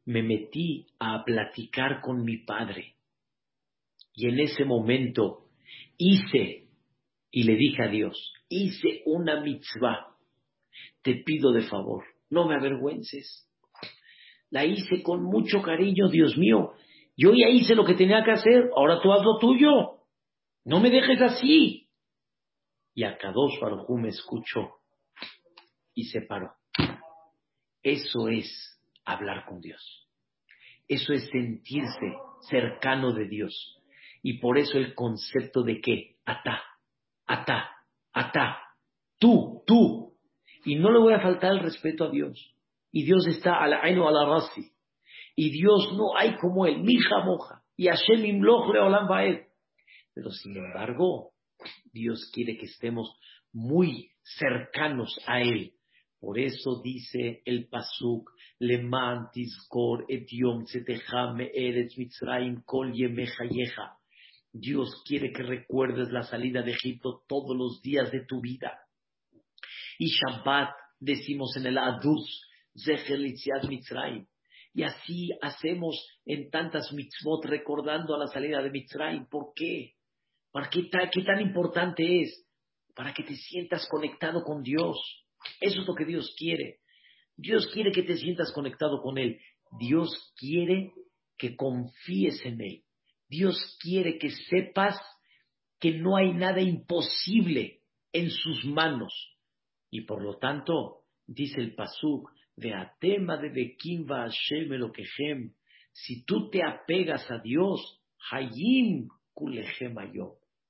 me 0.04 0.22
metí 0.22 0.88
a 0.98 1.24
platicar 1.24 2.02
con 2.02 2.22
mi 2.22 2.44
padre. 2.44 2.96
Y 4.12 4.28
en 4.28 4.38
ese 4.40 4.66
momento 4.66 5.46
hice, 5.96 6.68
y 7.30 7.44
le 7.44 7.56
dije 7.56 7.82
a 7.82 7.88
Dios, 7.88 8.34
hice 8.50 9.00
una 9.06 9.40
mitzvah. 9.40 10.14
Te 11.00 11.14
pido 11.24 11.52
de 11.52 11.62
favor, 11.62 12.04
no 12.28 12.46
me 12.46 12.56
avergüences. 12.56 13.48
La 14.50 14.66
hice 14.66 15.02
con 15.02 15.22
mucho 15.22 15.62
cariño, 15.62 16.10
Dios 16.10 16.36
mío. 16.36 16.74
Yo 17.16 17.32
ya 17.32 17.48
hice 17.48 17.74
lo 17.74 17.86
que 17.86 17.94
tenía 17.94 18.22
que 18.22 18.32
hacer, 18.32 18.68
ahora 18.76 19.00
tú 19.02 19.10
haz 19.14 19.24
lo 19.24 19.38
tuyo. 19.38 20.02
No 20.66 20.80
me 20.80 20.90
dejes 20.90 21.22
así 21.22 21.85
y 22.96 23.04
a 23.04 23.18
Kadosh 23.18 23.60
Baruj 23.60 23.90
me 24.00 24.08
escuchó 24.08 24.78
y 25.94 26.04
se 26.04 26.22
paró. 26.22 26.54
Eso 27.82 28.30
es 28.30 28.80
hablar 29.04 29.44
con 29.44 29.60
Dios. 29.60 30.08
Eso 30.88 31.12
es 31.12 31.28
sentirse 31.28 32.14
cercano 32.48 33.12
de 33.12 33.28
Dios. 33.28 33.82
Y 34.22 34.38
por 34.38 34.56
eso 34.56 34.78
el 34.78 34.94
concepto 34.94 35.62
de 35.62 35.82
que 35.82 36.16
ata, 36.24 36.62
ata, 37.26 37.70
ata, 38.14 38.62
tú, 39.18 39.62
tú. 39.66 40.16
Y 40.64 40.76
no 40.76 40.90
le 40.90 40.98
voy 40.98 41.12
a 41.12 41.20
faltar 41.20 41.52
el 41.52 41.60
respeto 41.60 42.04
a 42.04 42.10
Dios. 42.10 42.54
Y 42.92 43.04
Dios 43.04 43.26
está 43.26 43.62
a 43.62 43.68
la 43.68 43.82
aino 43.82 44.08
a 44.08 44.12
la 44.12 44.24
rasi. 44.24 44.72
Y 45.36 45.50
Dios 45.50 45.92
no 45.92 46.16
hay 46.16 46.34
como 46.36 46.64
él, 46.64 46.78
mija 46.78 47.22
moja. 47.26 47.62
Y 47.76 47.88
Hashem 47.88 48.24
imloch 48.24 48.72
leolam 48.72 49.06
Pero 50.14 50.30
sin 50.30 50.56
embargo, 50.56 51.35
Dios 51.92 52.30
quiere 52.32 52.56
que 52.56 52.66
estemos 52.66 53.16
muy 53.52 54.10
cercanos 54.22 55.18
a 55.26 55.40
él. 55.40 55.72
Por 56.18 56.38
eso 56.38 56.80
dice 56.82 57.42
el 57.44 57.68
Pasuk, 57.68 58.30
Leman 58.58 59.30
tizkor 59.32 60.06
et 60.08 60.26
yom 60.30 60.64
eretz 60.66 61.96
mitzrayim 61.98 62.62
kol 62.64 62.92
Dios 64.52 65.02
quiere 65.04 65.32
que 65.32 65.42
recuerdes 65.42 66.10
la 66.10 66.22
salida 66.22 66.62
de 66.62 66.72
Egipto 66.72 67.22
todos 67.28 67.56
los 67.56 67.82
días 67.82 68.10
de 68.10 68.24
tu 68.24 68.40
vida. 68.40 68.80
Y 69.98 70.08
Shabbat 70.08 70.70
decimos 70.98 71.56
en 71.56 71.66
el 71.66 71.78
Adus, 71.78 72.42
Zecher 72.74 73.18
Mitzrayim. 73.68 74.26
Y 74.72 74.82
así 74.82 75.30
hacemos 75.40 76.06
en 76.24 76.50
tantas 76.50 76.92
mitzvot 76.92 77.44
recordando 77.46 78.14
a 78.14 78.18
la 78.18 78.26
salida 78.26 78.62
de 78.62 78.70
Mitzrayim. 78.70 79.26
¿Por 79.26 79.52
qué? 79.54 79.95
¿Para 80.52 80.70
qué, 80.70 80.88
qué 81.12 81.22
tan 81.22 81.40
importante 81.40 82.22
es? 82.22 82.46
Para 82.94 83.12
que 83.12 83.22
te 83.22 83.34
sientas 83.34 83.86
conectado 83.88 84.42
con 84.42 84.62
Dios. 84.62 84.98
Eso 85.60 85.80
es 85.80 85.86
lo 85.86 85.94
que 85.94 86.04
Dios 86.04 86.34
quiere. 86.38 86.80
Dios 87.36 87.66
quiere 87.72 87.92
que 87.92 88.02
te 88.02 88.16
sientas 88.16 88.52
conectado 88.52 89.02
con 89.02 89.18
Él. 89.18 89.38
Dios 89.78 90.32
quiere 90.36 90.92
que 91.36 91.54
confíes 91.54 92.44
en 92.44 92.60
Él. 92.60 92.82
Dios 93.28 93.78
quiere 93.80 94.18
que 94.18 94.30
sepas 94.30 94.98
que 95.78 95.92
no 95.92 96.16
hay 96.16 96.32
nada 96.32 96.60
imposible 96.60 97.82
en 98.12 98.30
sus 98.30 98.64
manos. 98.64 99.12
Y 99.90 100.02
por 100.02 100.22
lo 100.22 100.38
tanto, 100.38 101.02
dice 101.26 101.60
el 101.60 101.74
Pasuk, 101.74 102.30
de 102.56 102.72
Atema 102.72 103.36
de 103.36 103.50
Bekimba 103.50 104.28
Hashem 104.30 105.52
si 105.92 106.24
tú 106.24 106.50
te 106.50 106.62
apegas 106.62 107.30
a 107.30 107.38
Dios, 107.38 108.02
Hayim 108.30 109.08
Kulehem 109.36 109.94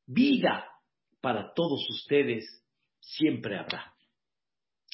vida 0.09 0.69
para 1.21 1.55
todos 1.55 1.89
ustedes 1.89 2.45
siempre 2.99 3.57
habrá. 3.57 3.95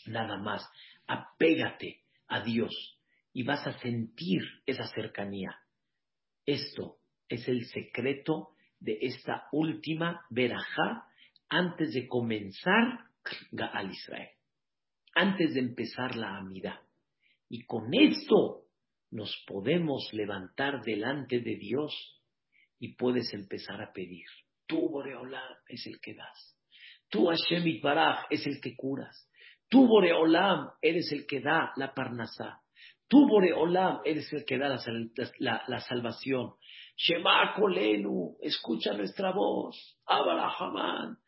Nada 0.07 0.37
más, 0.37 0.63
apégate 1.07 2.03
a 2.29 2.43
Dios 2.43 3.01
y 3.33 3.45
vas 3.45 3.67
a 3.67 3.79
sentir 3.79 4.43
esa 4.67 4.87
cercanía. 4.89 5.59
Esto 6.45 6.99
es 7.31 7.49
el 7.49 7.65
secreto 7.65 8.51
de 8.79 8.99
esta 9.01 9.49
última 9.53 10.21
verajá 10.29 11.07
antes 11.49 11.95
de 11.95 12.07
comenzar 12.09 13.07
al 13.73 13.91
Israel, 13.91 14.31
antes 15.15 15.55
de 15.55 15.61
empezar 15.61 16.17
la 16.17 16.37
amida. 16.37 16.83
Y 17.49 17.65
con 17.65 17.95
esto 17.95 18.67
nos 19.11 19.35
podemos 19.47 20.13
levantar 20.13 20.83
delante 20.83 21.41
de 21.41 21.57
Dios 21.57 22.22
y 22.83 22.97
puedes 22.97 23.33
empezar 23.33 23.81
a 23.81 23.93
pedir. 23.93 24.27
Tú, 24.67 24.89
Boreolam, 24.89 25.55
es 25.69 25.87
el 25.87 26.01
que 26.01 26.15
das. 26.15 26.59
Tú, 27.09 27.29
Hashem 27.29 27.81
Baraj, 27.81 28.27
es 28.29 28.45
el 28.45 28.61
que 28.61 28.75
curas. 28.75 29.31
Tú, 29.69 29.87
Boreolam, 29.87 30.69
eres 30.83 31.13
el 31.13 31.25
que 31.25 31.41
da 31.41 31.73
la 31.77 31.95
parnasá. 31.95 32.61
Tú, 33.07 33.29
Boreolam, 33.29 34.01
eres 34.05 34.33
el 34.33 34.45
que 34.45 34.59
da 34.59 34.69
la 34.69 35.81
salvación. 35.81 36.55
Shema 36.97 37.55
Kolenu, 37.55 38.37
escucha 38.41 38.95
nuestra 38.95 39.31
voz. 39.31 40.01
Hamán, 40.05 41.19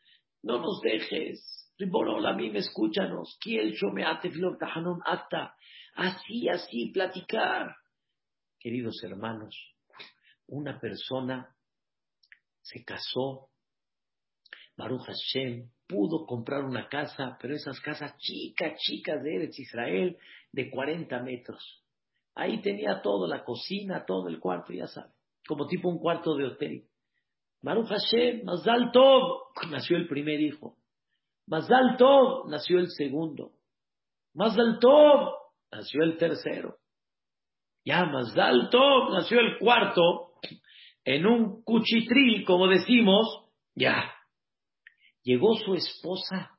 no 0.43 0.59
nos 0.59 0.81
dejes. 0.81 1.71
Ribonolamim, 1.77 2.53
escúchanos. 2.57 3.37
Kiel 3.39 3.77
Tahanon 4.59 4.99
Acta. 5.05 5.55
Así, 5.95 6.49
así, 6.49 6.91
platicar. 6.91 7.77
Queridos 8.59 9.01
hermanos, 9.05 9.74
una 10.47 10.79
persona 10.79 11.55
se 12.61 12.83
casó, 12.83 13.49
Baruch 14.77 15.03
Hashem, 15.05 15.69
pudo 15.87 16.25
comprar 16.25 16.63
una 16.63 16.87
casa, 16.89 17.37
pero 17.41 17.55
esas 17.55 17.79
casas 17.79 18.17
chicas, 18.17 18.77
chicas 18.79 19.21
de 19.23 19.35
Eretz 19.35 19.59
Israel, 19.59 20.17
de 20.51 20.69
40 20.69 21.21
metros. 21.21 21.83
Ahí 22.33 22.61
tenía 22.61 23.01
todo, 23.01 23.27
la 23.27 23.43
cocina, 23.43 24.05
todo 24.05 24.27
el 24.27 24.39
cuarto, 24.39 24.73
ya 24.73 24.87
sabe 24.87 25.15
como 25.47 25.67
tipo 25.67 25.89
un 25.89 25.99
cuarto 25.99 26.35
de 26.35 26.45
hotel. 26.45 26.83
Baruch 27.61 27.87
Hashem, 27.87 28.43
Mazal 28.43 28.91
Tov, 28.91 29.47
nació 29.69 29.97
el 29.97 30.07
primer 30.07 30.39
hijo. 30.41 30.77
Mazal 31.47 31.97
Tov, 31.97 32.49
nació 32.49 32.79
el 32.79 32.89
segundo. 32.89 33.51
Mazal 34.33 34.79
Tov, 34.79 35.33
nació 35.71 36.03
el 36.03 36.17
tercero. 36.17 36.77
Ya 37.83 38.05
Mazal 38.05 38.69
Tov, 38.69 39.11
nació 39.13 39.39
el 39.39 39.57
cuarto. 39.59 40.33
En 41.05 41.27
un 41.27 41.63
cuchitril, 41.63 42.43
como 42.45 42.67
decimos, 42.67 43.45
ya. 43.75 44.11
Llegó 45.21 45.55
su 45.55 45.75
esposa 45.75 46.57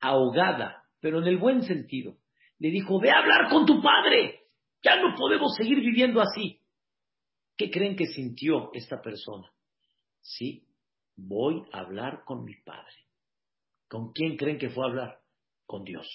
ahogada, 0.00 0.84
pero 1.00 1.18
en 1.18 1.26
el 1.26 1.36
buen 1.36 1.62
sentido. 1.62 2.16
Le 2.58 2.70
dijo, 2.70 3.00
ve 3.00 3.10
a 3.10 3.18
hablar 3.18 3.50
con 3.50 3.66
tu 3.66 3.82
padre. 3.82 4.40
Ya 4.82 4.96
no 4.96 5.14
podemos 5.16 5.54
seguir 5.56 5.80
viviendo 5.80 6.20
así. 6.20 6.60
¿Qué 7.56 7.70
creen 7.70 7.96
que 7.96 8.06
sintió 8.06 8.70
esta 8.72 9.02
persona? 9.02 9.50
Sí, 10.20 10.64
voy 11.16 11.62
a 11.72 11.80
hablar 11.80 12.22
con 12.24 12.44
mi 12.44 12.54
padre. 12.54 12.94
¿Con 13.88 14.12
quién 14.12 14.36
creen 14.36 14.58
que 14.58 14.70
fue 14.70 14.84
a 14.84 14.88
hablar? 14.90 15.18
Con 15.66 15.82
Dios. 15.84 16.06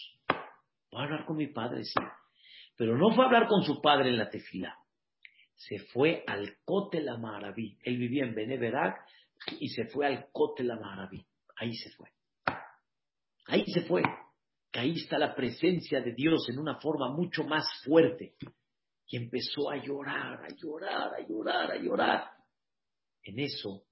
Voy 0.91 1.01
a 1.01 1.03
hablar 1.03 1.25
con 1.25 1.35
mi 1.35 1.47
padre, 1.47 1.83
sí. 1.83 1.99
Pero 2.77 2.97
no 2.97 3.13
fue 3.13 3.23
a 3.23 3.27
hablar 3.27 3.47
con 3.47 3.63
su 3.63 3.81
padre 3.81 4.09
en 4.09 4.17
la 4.17 4.29
tefila. 4.29 4.77
Se 5.67 5.77
fue 5.77 6.23
al 6.25 6.57
Cote 6.65 7.01
la 7.01 7.17
Maraví. 7.17 7.77
Él 7.83 7.97
vivía 7.97 8.23
en 8.23 8.33
Beneverac 8.33 9.05
y 9.59 9.69
se 9.69 9.85
fue 9.85 10.07
al 10.07 10.31
Cote 10.31 10.63
la 10.63 10.75
Maraví. 10.79 11.23
Ahí 11.55 11.75
se 11.75 11.91
fue. 11.91 12.09
Ahí 13.45 13.63
se 13.71 13.81
fue. 13.81 14.01
Que 14.71 14.79
ahí 14.79 14.93
está 14.95 15.19
la 15.19 15.35
presencia 15.35 16.01
de 16.01 16.13
Dios 16.13 16.49
en 16.49 16.57
una 16.57 16.79
forma 16.79 17.13
mucho 17.13 17.43
más 17.43 17.65
fuerte 17.83 18.33
y 19.07 19.17
empezó 19.17 19.69
a 19.69 19.75
llorar, 19.75 20.43
a 20.43 20.47
llorar, 20.55 21.13
a 21.13 21.27
llorar, 21.27 21.71
a 21.71 21.77
llorar. 21.77 22.31
En 23.23 23.39
eso, 23.39 23.83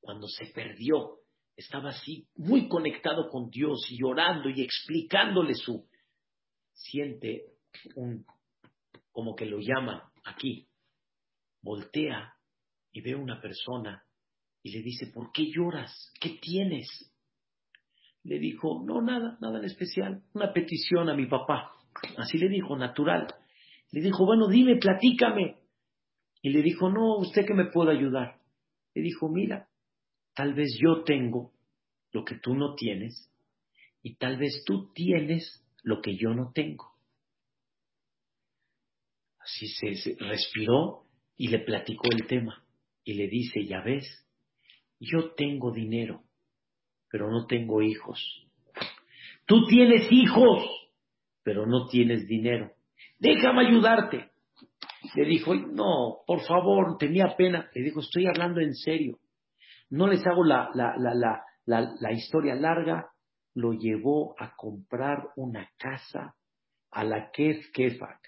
cuando 0.00 0.28
se 0.28 0.46
perdió, 0.46 1.18
estaba 1.56 1.90
así 1.90 2.28
muy 2.36 2.68
conectado 2.68 3.28
con 3.30 3.50
Dios 3.50 3.88
llorando 3.90 4.48
y 4.48 4.62
explicándole 4.62 5.54
su... 5.54 5.88
Siente 6.72 7.46
un, 7.96 8.26
como 9.10 9.34
que 9.34 9.46
lo 9.46 9.58
llama 9.60 10.12
aquí, 10.24 10.68
voltea 11.64 12.34
y 12.92 13.00
ve 13.00 13.14
una 13.14 13.40
persona 13.40 14.04
y 14.62 14.70
le 14.70 14.82
dice, 14.82 15.08
¿por 15.08 15.32
qué 15.32 15.50
lloras? 15.50 16.12
¿Qué 16.20 16.38
tienes? 16.40 16.86
Le 18.22 18.38
dijo, 18.38 18.82
no, 18.84 19.02
nada, 19.02 19.36
nada 19.40 19.58
en 19.58 19.64
especial, 19.64 20.22
una 20.32 20.52
petición 20.52 21.08
a 21.08 21.14
mi 21.14 21.26
papá. 21.26 21.72
Así 22.16 22.38
le 22.38 22.48
dijo, 22.48 22.76
natural. 22.76 23.26
Le 23.90 24.00
dijo, 24.00 24.24
bueno, 24.24 24.48
dime, 24.48 24.76
platícame. 24.76 25.58
Y 26.40 26.50
le 26.50 26.62
dijo, 26.62 26.90
no, 26.90 27.16
¿usted 27.18 27.44
que 27.46 27.54
me 27.54 27.66
puede 27.66 27.92
ayudar? 27.92 28.40
Le 28.94 29.02
dijo, 29.02 29.28
mira, 29.28 29.68
tal 30.34 30.54
vez 30.54 30.78
yo 30.80 31.02
tengo 31.02 31.52
lo 32.12 32.24
que 32.24 32.36
tú 32.36 32.54
no 32.54 32.74
tienes 32.74 33.30
y 34.02 34.16
tal 34.16 34.38
vez 34.38 34.62
tú 34.64 34.92
tienes 34.92 35.64
lo 35.82 36.00
que 36.00 36.16
yo 36.16 36.34
no 36.34 36.52
tengo. 36.52 36.92
Así 39.38 39.66
se, 39.68 40.16
respiró 40.20 41.03
y 41.36 41.48
le 41.48 41.60
platicó 41.60 42.08
el 42.10 42.26
tema. 42.26 42.64
Y 43.04 43.14
le 43.14 43.28
dice, 43.28 43.64
ya 43.64 43.80
ves, 43.80 44.26
yo 44.98 45.32
tengo 45.34 45.72
dinero, 45.72 46.22
pero 47.10 47.30
no 47.30 47.46
tengo 47.46 47.82
hijos. 47.82 48.46
Tú 49.46 49.66
tienes 49.66 50.10
hijos, 50.10 50.64
pero 51.42 51.66
no 51.66 51.86
tienes 51.88 52.26
dinero 52.26 52.74
déjame 53.24 53.66
ayudarte. 53.66 54.30
Le 55.14 55.26
dijo, 55.26 55.54
no, 55.54 56.18
por 56.26 56.40
favor, 56.42 56.96
tenía 56.98 57.34
pena. 57.36 57.68
Le 57.74 57.82
dijo, 57.82 58.00
estoy 58.00 58.26
hablando 58.26 58.60
en 58.60 58.74
serio. 58.74 59.18
No 59.90 60.06
les 60.06 60.26
hago 60.26 60.44
la, 60.44 60.70
la, 60.74 60.94
la, 60.96 61.94
la 62.00 62.12
historia 62.12 62.54
larga. 62.54 63.10
Lo 63.54 63.72
llevó 63.72 64.34
a 64.38 64.54
comprar 64.56 65.28
una 65.36 65.68
casa 65.78 66.34
a 66.90 67.04
la 67.04 67.30
Kef 67.30 67.70
Kefak, 67.72 68.20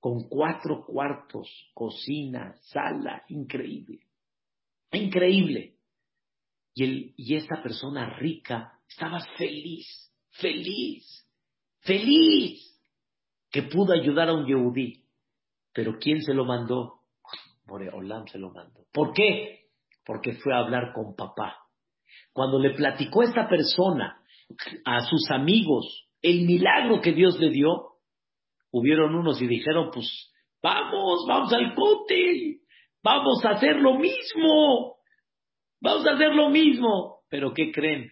con 0.00 0.28
cuatro 0.28 0.84
cuartos, 0.86 1.48
cocina, 1.74 2.54
sala, 2.62 3.24
increíble. 3.28 4.00
Increíble. 4.92 5.74
Y, 6.74 7.14
y 7.16 7.34
esta 7.34 7.62
persona 7.62 8.16
rica 8.18 8.80
estaba 8.88 9.20
feliz, 9.36 9.86
feliz, 10.30 11.26
feliz 11.80 12.64
que 13.50 13.64
pudo 13.64 13.92
ayudar 13.92 14.28
a 14.28 14.34
un 14.34 14.46
Yehudí. 14.46 15.04
Pero 15.72 15.98
¿quién 15.98 16.22
se 16.22 16.34
lo 16.34 16.44
mandó? 16.44 17.00
Boreolam 17.66 18.26
se 18.26 18.38
lo 18.38 18.50
mandó. 18.50 18.86
¿Por 18.92 19.12
qué? 19.12 19.66
Porque 20.04 20.34
fue 20.34 20.54
a 20.54 20.60
hablar 20.60 20.92
con 20.94 21.14
papá. 21.14 21.56
Cuando 22.32 22.58
le 22.58 22.70
platicó 22.70 23.22
esta 23.22 23.48
persona 23.48 24.22
a 24.84 25.00
sus 25.00 25.30
amigos 25.30 26.08
el 26.22 26.46
milagro 26.46 27.00
que 27.00 27.12
Dios 27.12 27.38
le 27.38 27.50
dio, 27.50 27.97
hubieron 28.70 29.14
unos 29.14 29.40
y 29.40 29.46
dijeron, 29.46 29.90
pues 29.92 30.32
vamos, 30.62 31.24
vamos 31.28 31.52
al 31.52 31.74
cóctel, 31.74 32.60
vamos 33.02 33.44
a 33.44 33.50
hacer 33.50 33.76
lo 33.76 33.98
mismo, 33.98 34.96
vamos 35.80 36.06
a 36.06 36.14
hacer 36.14 36.34
lo 36.34 36.50
mismo. 36.50 37.18
Pero 37.28 37.52
¿qué 37.52 37.72
creen? 37.72 38.10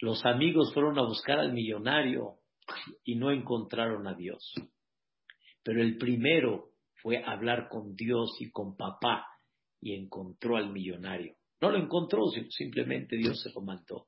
Los 0.00 0.24
amigos 0.26 0.72
fueron 0.74 0.98
a 0.98 1.02
buscar 1.02 1.38
al 1.38 1.52
millonario 1.52 2.36
y 3.04 3.16
no 3.16 3.30
encontraron 3.30 4.06
a 4.06 4.14
Dios. 4.14 4.54
Pero 5.62 5.82
el 5.82 5.96
primero 5.96 6.70
fue 7.02 7.18
a 7.18 7.32
hablar 7.32 7.68
con 7.68 7.94
Dios 7.94 8.36
y 8.40 8.50
con 8.50 8.76
papá 8.76 9.26
y 9.80 9.94
encontró 9.94 10.56
al 10.56 10.70
millonario. 10.70 11.36
No 11.60 11.70
lo 11.70 11.78
encontró, 11.78 12.26
simplemente 12.50 13.16
Dios 13.16 13.40
se 13.42 13.50
lo 13.54 13.62
mandó. 13.62 14.06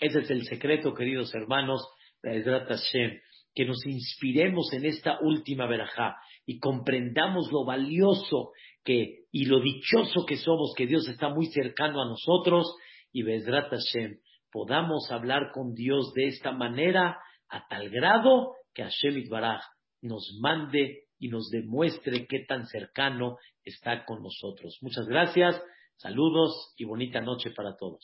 Ese 0.00 0.20
es 0.20 0.30
el 0.30 0.44
secreto, 0.44 0.94
queridos 0.94 1.34
hermanos, 1.34 1.86
de 2.22 2.42
Hashem, 2.42 3.20
que 3.58 3.64
nos 3.64 3.84
inspiremos 3.86 4.72
en 4.72 4.84
esta 4.84 5.18
última 5.20 5.66
verajá 5.66 6.14
y 6.46 6.60
comprendamos 6.60 7.50
lo 7.50 7.64
valioso 7.64 8.52
que 8.84 9.24
y 9.32 9.46
lo 9.46 9.58
dichoso 9.58 10.24
que 10.24 10.36
somos, 10.36 10.74
que 10.76 10.86
Dios 10.86 11.08
está 11.08 11.28
muy 11.28 11.46
cercano 11.46 12.00
a 12.00 12.06
nosotros 12.06 12.72
y 13.10 13.24
Bezrat 13.24 13.68
Hashem 13.68 14.20
podamos 14.52 15.10
hablar 15.10 15.50
con 15.52 15.74
Dios 15.74 16.12
de 16.14 16.28
esta 16.28 16.52
manera 16.52 17.18
a 17.48 17.66
tal 17.66 17.90
grado 17.90 18.52
que 18.72 18.84
Hashem 18.84 19.18
Itbaraj 19.18 19.64
nos 20.02 20.38
mande 20.40 21.08
y 21.18 21.26
nos 21.26 21.50
demuestre 21.50 22.28
qué 22.28 22.44
tan 22.46 22.64
cercano 22.66 23.38
está 23.64 24.04
con 24.04 24.22
nosotros. 24.22 24.78
Muchas 24.82 25.08
gracias, 25.08 25.60
saludos 25.96 26.74
y 26.76 26.84
bonita 26.84 27.20
noche 27.20 27.50
para 27.50 27.74
todos. 27.76 27.96